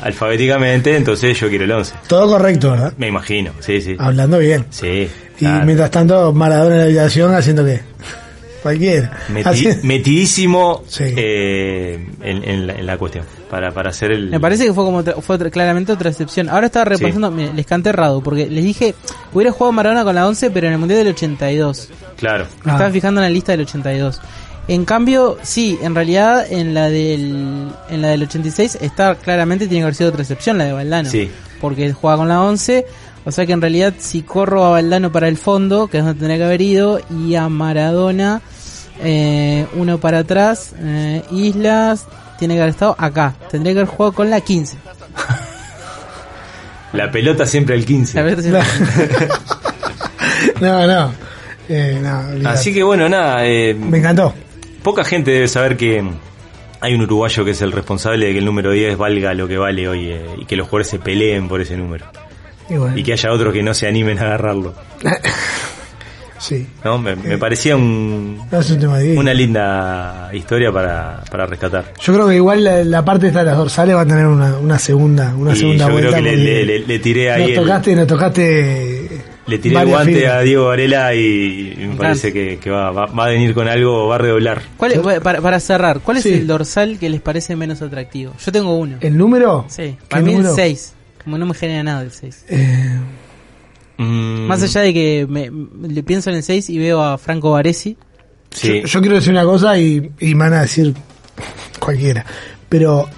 alfabéticamente, 0.00 0.96
entonces 0.96 1.38
yo 1.38 1.48
quiero 1.48 1.64
el 1.64 1.72
11. 1.72 1.94
Todo 2.06 2.26
correcto, 2.26 2.72
¿verdad? 2.72 2.92
Me 2.98 3.08
imagino, 3.08 3.52
sí, 3.60 3.80
sí. 3.80 3.96
Hablando 3.98 4.38
bien. 4.38 4.66
Sí. 4.70 5.08
Y 5.36 5.38
claro. 5.38 5.66
mientras 5.66 5.90
tanto, 5.90 6.32
Maradona 6.32 6.74
en 6.74 6.80
la 6.80 6.84
habitación 6.86 7.34
haciendo 7.34 7.64
qué? 7.64 7.80
Cualquiera. 8.66 9.18
Meti- 9.28 9.82
metidísimo 9.82 10.82
Sí. 10.88 11.04
eh, 11.16 12.06
en, 12.22 12.44
en 12.48 12.66
la, 12.66 12.72
en 12.74 12.86
la 12.86 12.98
cuestión 12.98 13.24
para, 13.50 13.70
para 13.72 13.90
hacer 13.90 14.10
el 14.12 14.30
Me 14.30 14.40
parece 14.40 14.64
que 14.64 14.72
fue 14.72 14.84
como 14.84 14.98
otra- 14.98 15.14
fue 15.20 15.36
otra- 15.36 15.50
claramente 15.50 15.92
otra 15.92 16.10
excepción. 16.10 16.48
Ahora 16.48 16.66
estaba 16.66 16.84
repasando, 16.86 17.30
mira, 17.30 17.52
les 17.52 17.66
canté 17.66 17.90
errado, 17.90 18.20
porque 18.22 18.46
les 18.48 18.64
dije, 18.64 18.94
hubiera 19.32 19.52
jugado 19.52 19.72
Maradona 19.72 20.04
con 20.04 20.14
la 20.14 20.26
11, 20.26 20.50
pero 20.50 20.66
en 20.66 20.72
el 20.74 20.78
Mundial 20.78 20.98
del 21.04 21.08
82. 21.14 21.88
claro 22.16 22.46
Me 22.64 22.72
Ah. 22.72 22.74
estaba 22.74 22.90
fijando 22.90 23.20
en 23.20 23.24
la 23.26 23.30
lista 23.30 23.52
del 23.52 23.62
82. 23.62 24.20
En 24.68 24.84
cambio, 24.84 25.38
sí, 25.42 25.78
en 25.80 25.94
realidad 25.94 26.44
en 26.50 26.74
la 26.74 26.90
del 26.90 27.68
en 27.88 28.02
la 28.02 28.08
del 28.08 28.22
86 28.24 28.78
está 28.80 29.14
claramente 29.14 29.66
tiene 29.68 29.80
que 29.80 29.84
haber 29.84 29.94
sido 29.94 30.10
otra 30.10 30.22
excepción, 30.22 30.58
la 30.58 30.64
de 30.64 30.72
Valdano. 30.72 31.08
Sí. 31.08 31.30
Porque 31.60 31.92
juega 31.92 32.16
con 32.16 32.26
la 32.28 32.42
11, 32.42 32.84
o 33.24 33.30
sea 33.30 33.46
que 33.46 33.52
en 33.52 33.60
realidad 33.60 33.94
si 33.98 34.22
corro 34.22 34.64
a 34.64 34.70
Valdano 34.70 35.12
para 35.12 35.28
el 35.28 35.36
fondo, 35.36 35.86
que 35.86 35.98
es 35.98 36.04
donde 36.04 36.18
tendría 36.18 36.38
que 36.38 36.44
haber 36.44 36.62
ido, 36.62 37.00
y 37.16 37.36
a 37.36 37.48
Maradona 37.48 38.42
eh, 39.02 39.66
uno 39.74 39.98
para 39.98 40.18
atrás, 40.20 40.74
eh, 40.78 41.22
Islas 41.30 42.06
tiene 42.38 42.54
que 42.54 42.60
haber 42.60 42.70
estado 42.74 42.94
acá. 42.98 43.34
Tendría 43.50 43.72
que 43.74 43.80
haber 43.80 43.90
jugado 43.94 44.12
con 44.12 44.30
la 44.30 44.40
15. 44.40 44.76
la 46.92 47.10
pelota 47.10 47.46
siempre 47.46 47.74
al 47.74 47.84
15 47.84 48.14
La 48.16 48.22
verdad 48.22 48.62
es- 48.62 49.28
No, 50.60 50.86
no. 50.86 51.12
Eh, 51.68 51.98
no, 52.00 52.48
así 52.48 52.72
que 52.72 52.82
bueno 52.84 53.08
nada 53.08 53.44
eh, 53.44 53.74
Me 53.74 53.98
encantó. 53.98 54.32
poca 54.84 55.02
gente 55.02 55.32
debe 55.32 55.48
saber 55.48 55.76
que 55.76 56.00
hay 56.80 56.94
un 56.94 57.00
uruguayo 57.02 57.44
que 57.44 57.50
es 57.50 57.60
el 57.62 57.72
responsable 57.72 58.26
de 58.26 58.32
que 58.32 58.38
el 58.38 58.44
número 58.44 58.70
10 58.70 58.96
valga 58.96 59.34
lo 59.34 59.48
que 59.48 59.58
vale 59.58 59.88
hoy 59.88 60.10
eh, 60.12 60.26
y 60.38 60.44
que 60.44 60.54
los 60.54 60.66
jugadores 60.68 60.86
se 60.88 61.00
peleen 61.00 61.48
por 61.48 61.60
ese 61.60 61.76
número 61.76 62.06
Y 62.70 62.74
bueno, 62.76 62.96
y 62.96 63.02
que 63.02 63.14
haya 63.14 63.32
otros 63.32 63.52
que 63.52 63.64
no 63.64 63.74
se 63.74 63.88
animen 63.88 64.18
a 64.20 64.22
agarrarlo 64.26 64.74
sí. 66.38 66.66
no 66.84 66.98
me, 66.98 67.16
me 67.16 67.38
parecía 67.38 67.76
un, 67.76 68.38
No 68.50 68.60
es 68.60 68.70
un 68.70 68.78
tema 68.80 68.98
de 68.98 69.16
una 69.16 69.32
linda 69.34 70.30
historia 70.32 70.70
para, 70.72 71.22
para 71.30 71.46
rescatar 71.46 71.92
Yo 72.00 72.12
creo 72.14 72.28
que 72.28 72.36
igual 72.36 72.64
la, 72.64 72.84
la 72.84 73.04
parte 73.04 73.28
esta 73.28 73.40
de 73.40 73.46
las 73.46 73.56
dorsales 73.56 73.96
va 73.96 74.02
a 74.02 74.06
tener 74.06 74.26
una, 74.26 74.56
una 74.58 74.78
segunda, 74.78 75.34
una 75.36 75.52
y 75.52 75.56
segunda 75.56 75.88
yo 75.88 75.96
creo 75.96 76.10
vuelta. 76.10 76.16
que 76.16 76.22
le, 76.22 76.30
porque 76.30 76.44
le- 76.44 76.64
le- 76.80 76.86
le 76.86 76.98
tiré 76.98 77.30
ahí 77.32 77.40
nos 77.42 77.50
el- 77.50 77.56
tocaste, 77.56 77.96
nos 77.96 78.06
tocaste. 78.06 79.08
Le 79.46 79.58
tiré 79.58 79.78
el 79.80 79.86
guante 79.86 80.26
a 80.26 80.40
Diego 80.40 80.66
Varela 80.66 81.14
y, 81.14 81.76
y 81.78 81.86
me 81.86 81.94
parece 81.94 82.32
que, 82.32 82.58
que 82.58 82.68
va, 82.68 82.90
va, 82.90 83.06
va 83.06 83.26
a 83.26 83.28
venir 83.28 83.54
con 83.54 83.68
algo, 83.68 84.08
va 84.08 84.16
a 84.16 84.18
redoblar. 84.18 84.60
¿Cuál 84.76 84.92
es- 84.92 85.20
para, 85.20 85.40
para 85.40 85.60
cerrar, 85.60 86.00
¿cuál 86.00 86.16
es 86.16 86.26
el 86.26 86.46
dorsal 86.48 86.98
que 86.98 87.08
les 87.08 87.20
parece 87.20 87.54
menos 87.54 87.80
atractivo? 87.80 88.32
Yo 88.44 88.50
tengo 88.50 88.76
uno. 88.76 88.96
¿El 89.00 89.16
número? 89.16 89.64
Sí, 89.68 89.96
¿Qué 90.00 90.06
para 90.08 90.22
mí 90.22 90.32
número? 90.32 90.50
el 90.50 90.56
6. 90.56 90.94
Como 91.22 91.38
no 91.38 91.46
me 91.46 91.54
genera 91.54 91.82
nada 91.84 92.02
el 92.02 92.10
6. 92.10 92.44
Eh, 92.48 92.98
Mm, 93.98 94.46
Más 94.46 94.62
allá 94.62 94.80
de 94.82 94.92
que 94.94 95.26
me, 95.28 95.50
me- 95.50 95.88
le 95.88 96.02
pienso 96.02 96.30
en 96.30 96.36
el 96.36 96.42
6 96.42 96.68
y 96.70 96.78
veo 96.78 97.02
a 97.02 97.16
Franco 97.18 97.52
Baresi. 97.52 97.96
Sí, 98.50 98.80
yo, 98.82 98.86
yo 98.86 99.00
quiero 99.00 99.16
decir 99.16 99.30
una 99.32 99.44
cosa 99.44 99.78
y, 99.78 100.10
y 100.20 100.34
me 100.34 100.44
van 100.44 100.54
a 100.54 100.62
decir 100.62 100.94
cualquiera. 101.80 102.24
Pero 102.68 103.08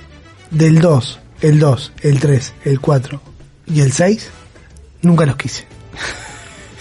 del 0.51 0.79
2, 0.81 1.19
el 1.43 1.59
2, 1.59 1.93
el 2.03 2.19
3, 2.21 2.55
el 2.65 2.81
4 2.81 3.21
y 3.67 3.81
el 3.81 3.93
6, 3.93 4.31
nunca 5.03 5.27
los 5.27 5.37
quise. 5.37 5.65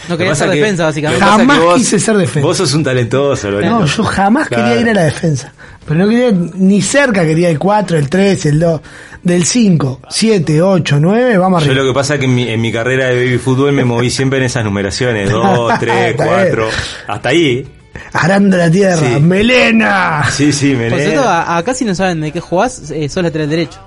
No 0.08 0.14
Lo 0.14 0.18
que 0.18 0.24
quería 0.24 0.34
hacer 0.34 0.50
que- 0.50 0.56
defensa, 0.58 0.84
lo 0.84 0.88
básicamente. 0.90 1.26
Jamás 1.26 1.60
vos- 1.60 1.76
quise 1.78 2.00
ser 2.00 2.18
defensa. 2.18 2.48
Vos 2.48 2.58
sos 2.58 2.74
un 2.74 2.84
talentoso, 2.84 3.52
Lorenzo. 3.52 3.80
No, 3.80 3.86
yo 3.86 4.04
jamás 4.04 4.48
Claro. 4.48 4.64
quería 4.66 4.82
ir 4.82 4.90
a 4.90 4.94
la 4.94 5.04
defensa. 5.04 5.54
Pero 5.86 6.00
no 6.02 6.10
quería, 6.10 6.32
ni 6.32 6.82
cerca 6.82 7.26
quería 7.26 7.50
el 7.50 7.60
4, 7.60 7.98
el 7.98 8.10
3, 8.10 8.46
el 8.48 8.60
2. 8.60 8.82
Del 9.24 9.44
5, 9.46 10.02
7, 10.10 10.62
8, 10.62 10.98
9, 11.02 11.38
vamos 11.38 11.64
Yo 11.64 11.72
arriba. 11.72 11.84
lo 11.86 11.92
que 11.92 11.96
pasa 11.96 12.14
es 12.16 12.20
que 12.22 12.26
en 12.28 12.36
mi, 12.36 12.48
en 12.50 12.62
mi 12.62 12.72
carrera 12.72 13.08
de 13.08 13.16
baby 13.26 13.38
fútbol 13.38 13.72
me 13.74 13.84
moví 13.84 14.10
siempre 14.10 14.40
en 14.40 14.46
esas 14.46 14.64
numeraciones, 14.64 15.30
2, 15.30 15.74
3, 15.80 16.12
Está 16.12 16.24
bien. 16.24 16.36
4, 16.36 16.70
hasta 17.08 17.30
ahí. 17.30 17.68
Arando 18.14 18.56
la 18.58 18.70
tierra, 18.72 18.98
Sí. 19.16 19.20
¡Melena! 19.20 20.24
Sí, 20.32 20.54
sí, 20.54 20.76
me 20.76 20.90
Por 20.90 21.00
cierto, 21.00 21.22
a- 21.28 21.58
acá 21.58 21.74
si 21.74 21.84
no 21.84 21.96
saben 21.96 22.22
de 22.22 22.32
qué 22.32 22.40
jugás, 22.40 22.92
eh, 22.92 23.10
sos 23.10 23.24
lateral 23.24 23.50
derecho. 23.50 23.80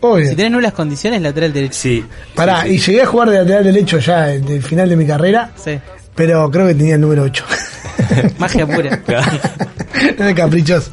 Obvio. 0.00 0.30
Si 0.30 0.36
tenés 0.36 0.52
nulas 0.52 0.72
condiciones, 0.72 1.20
lateral 1.22 1.52
derecho. 1.52 1.74
Sí. 1.78 2.04
Pará, 2.34 2.66
y 2.66 2.78
llegué 2.78 3.02
a 3.02 3.06
jugar 3.06 3.30
de 3.30 3.38
lateral 3.38 3.64
derecho 3.64 3.98
ya 3.98 4.32
en 4.32 4.48
el 4.48 4.62
final 4.62 4.88
de 4.88 4.96
mi 4.96 5.06
carrera, 5.06 5.50
Sí. 5.56 5.78
pero 6.14 6.50
creo 6.50 6.66
que 6.66 6.74
tenía 6.74 6.94
el 6.94 7.00
número 7.00 7.22
8. 7.24 7.44
Magia 8.38 8.66
pura. 8.66 9.00
Caprichoso. 10.34 10.90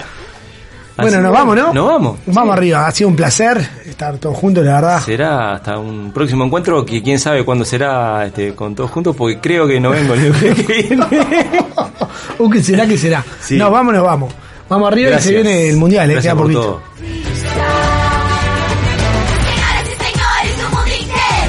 Bueno, 0.98 1.22
nos 1.22 1.32
que, 1.32 1.38
vamos, 1.38 1.56
¿no? 1.56 1.74
Nos 1.74 1.88
vamos. 1.88 2.20
Vamos 2.26 2.58
arriba, 2.58 2.88
ha 2.88 2.92
sido 2.92 3.10
un 3.10 3.16
placer 3.16 3.64
estar 3.86 4.18
todos 4.18 4.36
juntos, 4.36 4.66
la 4.66 4.74
verdad. 4.74 5.00
Será 5.02 5.54
hasta 5.54 5.78
un 5.78 6.12
próximo 6.12 6.44
encuentro 6.44 6.84
que 6.84 7.04
quién 7.04 7.20
sabe 7.20 7.46
cuándo 7.46 7.64
será 7.66 8.26
este, 8.26 8.56
con 8.56 8.74
todos 8.74 8.90
juntos, 8.90 9.16
porque 9.16 9.40
creo 9.40 9.68
que 9.68 9.80
no 9.80 9.92
vengo 9.92 10.16
el 10.16 10.34
que 10.34 10.64
viene. 10.64 11.06
Uh, 12.40 12.50
¿qué 12.52 12.62
será? 12.62 12.86
¿Qué 12.86 12.98
será? 12.98 13.24
Sí. 13.42 13.58
No, 13.58 13.72
vámonos, 13.72 14.04
vamos. 14.04 14.32
Vamos 14.70 14.92
arriba 14.92 15.10
Gracias. 15.12 15.32
y 15.32 15.36
se 15.38 15.42
viene 15.42 15.70
el 15.70 15.78
mundial, 15.78 16.12
eh, 16.12 16.20
queda 16.22 16.34
por 16.36 16.44
poquito. 16.44 16.82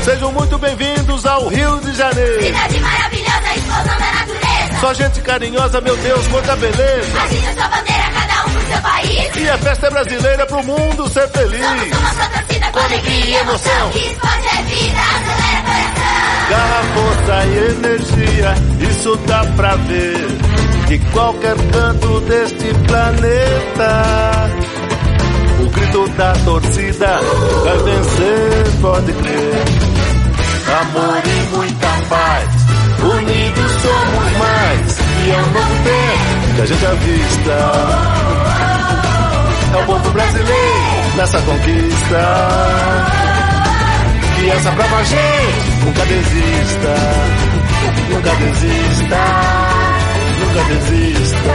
Sejam 0.09 0.33
muito 0.33 0.57
bem-vindos 0.57 1.27
ao 1.27 1.49
Rio 1.49 1.81
de 1.81 1.93
Janeiro. 1.93 2.43
Cidade 2.43 2.81
maravilhosa, 2.81 3.55
explosão 3.55 3.85
da 3.85 4.13
natureza. 4.13 4.81
Só 4.81 4.95
gente 4.95 5.21
carinhosa, 5.21 5.81
meu 5.83 5.95
Deus, 5.99 6.27
quanta 6.29 6.57
beleza. 6.57 7.23
Agita 7.25 7.53
sua 7.53 7.69
bandeira, 7.69 8.11
cada 8.15 8.47
um 8.47 8.51
por 8.55 8.63
seu 8.63 8.81
país. 8.81 9.37
E 9.37 9.51
a 9.51 9.59
festa 9.59 9.87
é 9.87 9.91
brasileira 9.91 10.47
pro 10.47 10.63
mundo 10.65 11.09
ser 11.11 11.29
feliz. 11.29 11.61
Somos 11.61 11.93
uma 11.93 12.13
só 12.15 12.31
torcida 12.31 12.71
com 12.73 12.79
alegria 12.79 13.27
e 13.27 13.35
emoção. 13.35 13.91
Esporte 13.91 14.49
é 14.49 14.63
vida, 14.63 14.99
acelera 14.99 15.61
coração. 15.67 16.49
Garra, 16.49 16.83
força 16.95 17.45
e 17.45 17.59
energia, 17.77 18.55
isso 18.91 19.17
dá 19.27 19.45
pra 19.57 19.77
ver. 19.77 20.27
De 20.87 20.99
qualquer 21.13 21.57
canto 21.71 22.21
deste 22.21 22.73
planeta. 22.87 24.49
O 25.61 25.71
grito 25.71 26.09
da 26.11 26.33
torcida 26.33 27.21
vai 27.63 27.77
vencer, 27.77 28.81
pode 28.81 29.13
crer. 29.13 29.78
Amor 30.69 31.23
e 31.25 31.57
muita 31.57 31.87
paz, 32.11 32.49
unidos 33.03 33.73
somos 33.81 34.37
mais. 34.39 34.99
E 35.25 35.31
é 35.31 35.37
um 35.37 35.51
novo 35.53 35.75
tempo 35.83 36.55
que 36.55 36.61
a 36.61 36.67
gente 36.67 36.87
avista. 36.87 37.57
É 39.73 39.77
o 39.77 39.87
povo 39.87 40.11
brasileiro 40.11 41.17
nessa 41.17 41.41
conquista. 41.41 42.23
E 44.41 44.51
essa 44.51 44.71
brava 44.73 45.05
gente 45.05 45.85
nunca 45.85 46.05
desista, 46.05 46.95
nunca 48.11 48.35
desista, 48.37 49.17
nunca 50.39 50.65
desista. 50.69 51.55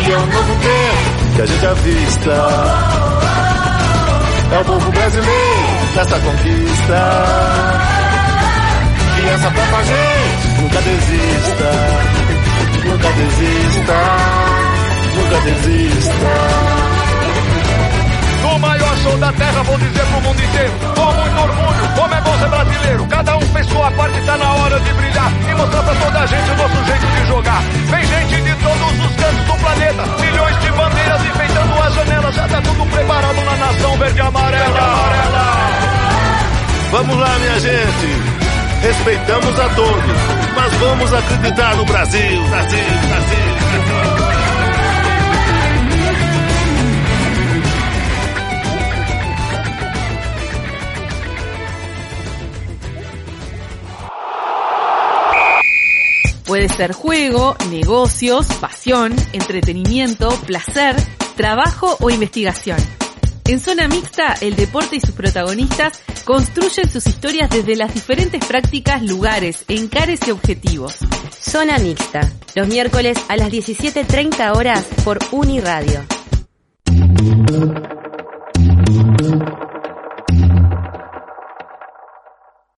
E 0.00 0.12
é 0.12 0.18
um 0.18 0.26
novo 0.26 0.56
tempo 0.60 1.36
que 1.36 1.42
a 1.42 1.46
gente 1.46 1.66
avista. 1.66 2.32
É 4.50 4.58
o 4.58 4.64
povo 4.64 4.90
brasileiro 4.90 5.77
nessa 5.98 6.20
conquista. 6.20 7.00
E 9.20 9.28
essa 9.30 9.50
brava 9.50 9.84
gente 9.84 10.60
nunca 10.60 10.80
desista, 10.80 11.70
nunca 12.84 13.08
desista, 13.14 13.94
nunca 15.16 15.40
desista. 15.40 16.87
Show 19.02 19.18
da 19.18 19.32
terra, 19.32 19.62
vou 19.62 19.78
dizer 19.78 20.06
pro 20.06 20.20
mundo 20.20 20.42
inteiro. 20.42 20.72
Com 20.94 21.12
muito 21.12 21.40
orgulho, 21.40 21.88
como 21.94 22.14
é 22.14 22.20
bom 22.20 22.38
ser 22.38 22.48
brasileiro. 22.48 23.06
Cada 23.06 23.36
um 23.36 23.40
fez 23.40 23.66
sua 23.66 23.90
parte, 23.92 24.20
tá 24.22 24.36
na 24.36 24.52
hora 24.52 24.80
de 24.80 24.92
brilhar. 24.92 25.32
E 25.50 25.54
mostrar 25.54 25.82
pra 25.82 25.94
toda 25.94 26.18
a 26.18 26.26
gente 26.26 26.50
o 26.50 26.56
nosso 26.56 26.84
jeito 26.84 27.06
de 27.06 27.26
jogar. 27.26 27.62
Vem 27.62 28.04
gente 28.04 28.40
de 28.42 28.54
todos 28.56 29.06
os 29.06 29.16
cantos 29.16 29.44
do 29.44 29.54
planeta. 29.58 30.02
Milhões 30.20 30.60
de 30.60 30.70
bandeiras 30.72 31.24
enfeitando 31.24 31.82
as 31.82 31.94
janelas. 31.94 32.34
Já 32.34 32.48
tá 32.48 32.60
tudo 32.62 32.86
preparado 32.86 33.44
na 33.44 33.56
nação 33.56 33.96
verde 33.98 34.18
e 34.18 34.20
amarela. 34.20 35.08
Vamos 36.90 37.18
lá, 37.18 37.38
minha 37.38 37.60
gente. 37.60 38.38
Respeitamos 38.82 39.58
a 39.58 39.68
todos, 39.70 40.04
mas 40.54 40.72
vamos 40.74 41.12
acreditar 41.12 41.76
no 41.76 41.84
Brasil, 41.84 42.44
Brasil, 42.48 42.78
Brasil, 43.08 43.88
Brasil. 43.88 44.17
Puede 56.58 56.70
ser 56.70 56.92
juego, 56.92 57.56
negocios, 57.70 58.48
pasión, 58.60 59.14
entretenimiento, 59.32 60.28
placer, 60.44 60.96
trabajo 61.36 61.96
o 62.00 62.10
investigación. 62.10 62.78
En 63.46 63.60
Zona 63.60 63.86
Mixta, 63.86 64.34
el 64.40 64.56
deporte 64.56 64.96
y 64.96 65.00
sus 65.00 65.12
protagonistas 65.12 66.02
construyen 66.24 66.90
sus 66.90 67.06
historias 67.06 67.48
desde 67.48 67.76
las 67.76 67.94
diferentes 67.94 68.44
prácticas, 68.44 69.04
lugares, 69.04 69.64
encares 69.68 70.18
y 70.26 70.32
objetivos. 70.32 70.96
Zona 71.30 71.78
Mixta, 71.78 72.28
los 72.56 72.66
miércoles 72.66 73.16
a 73.28 73.36
las 73.36 73.52
17.30 73.52 74.56
horas 74.56 74.84
por 75.04 75.20
Uniradio. 75.30 76.00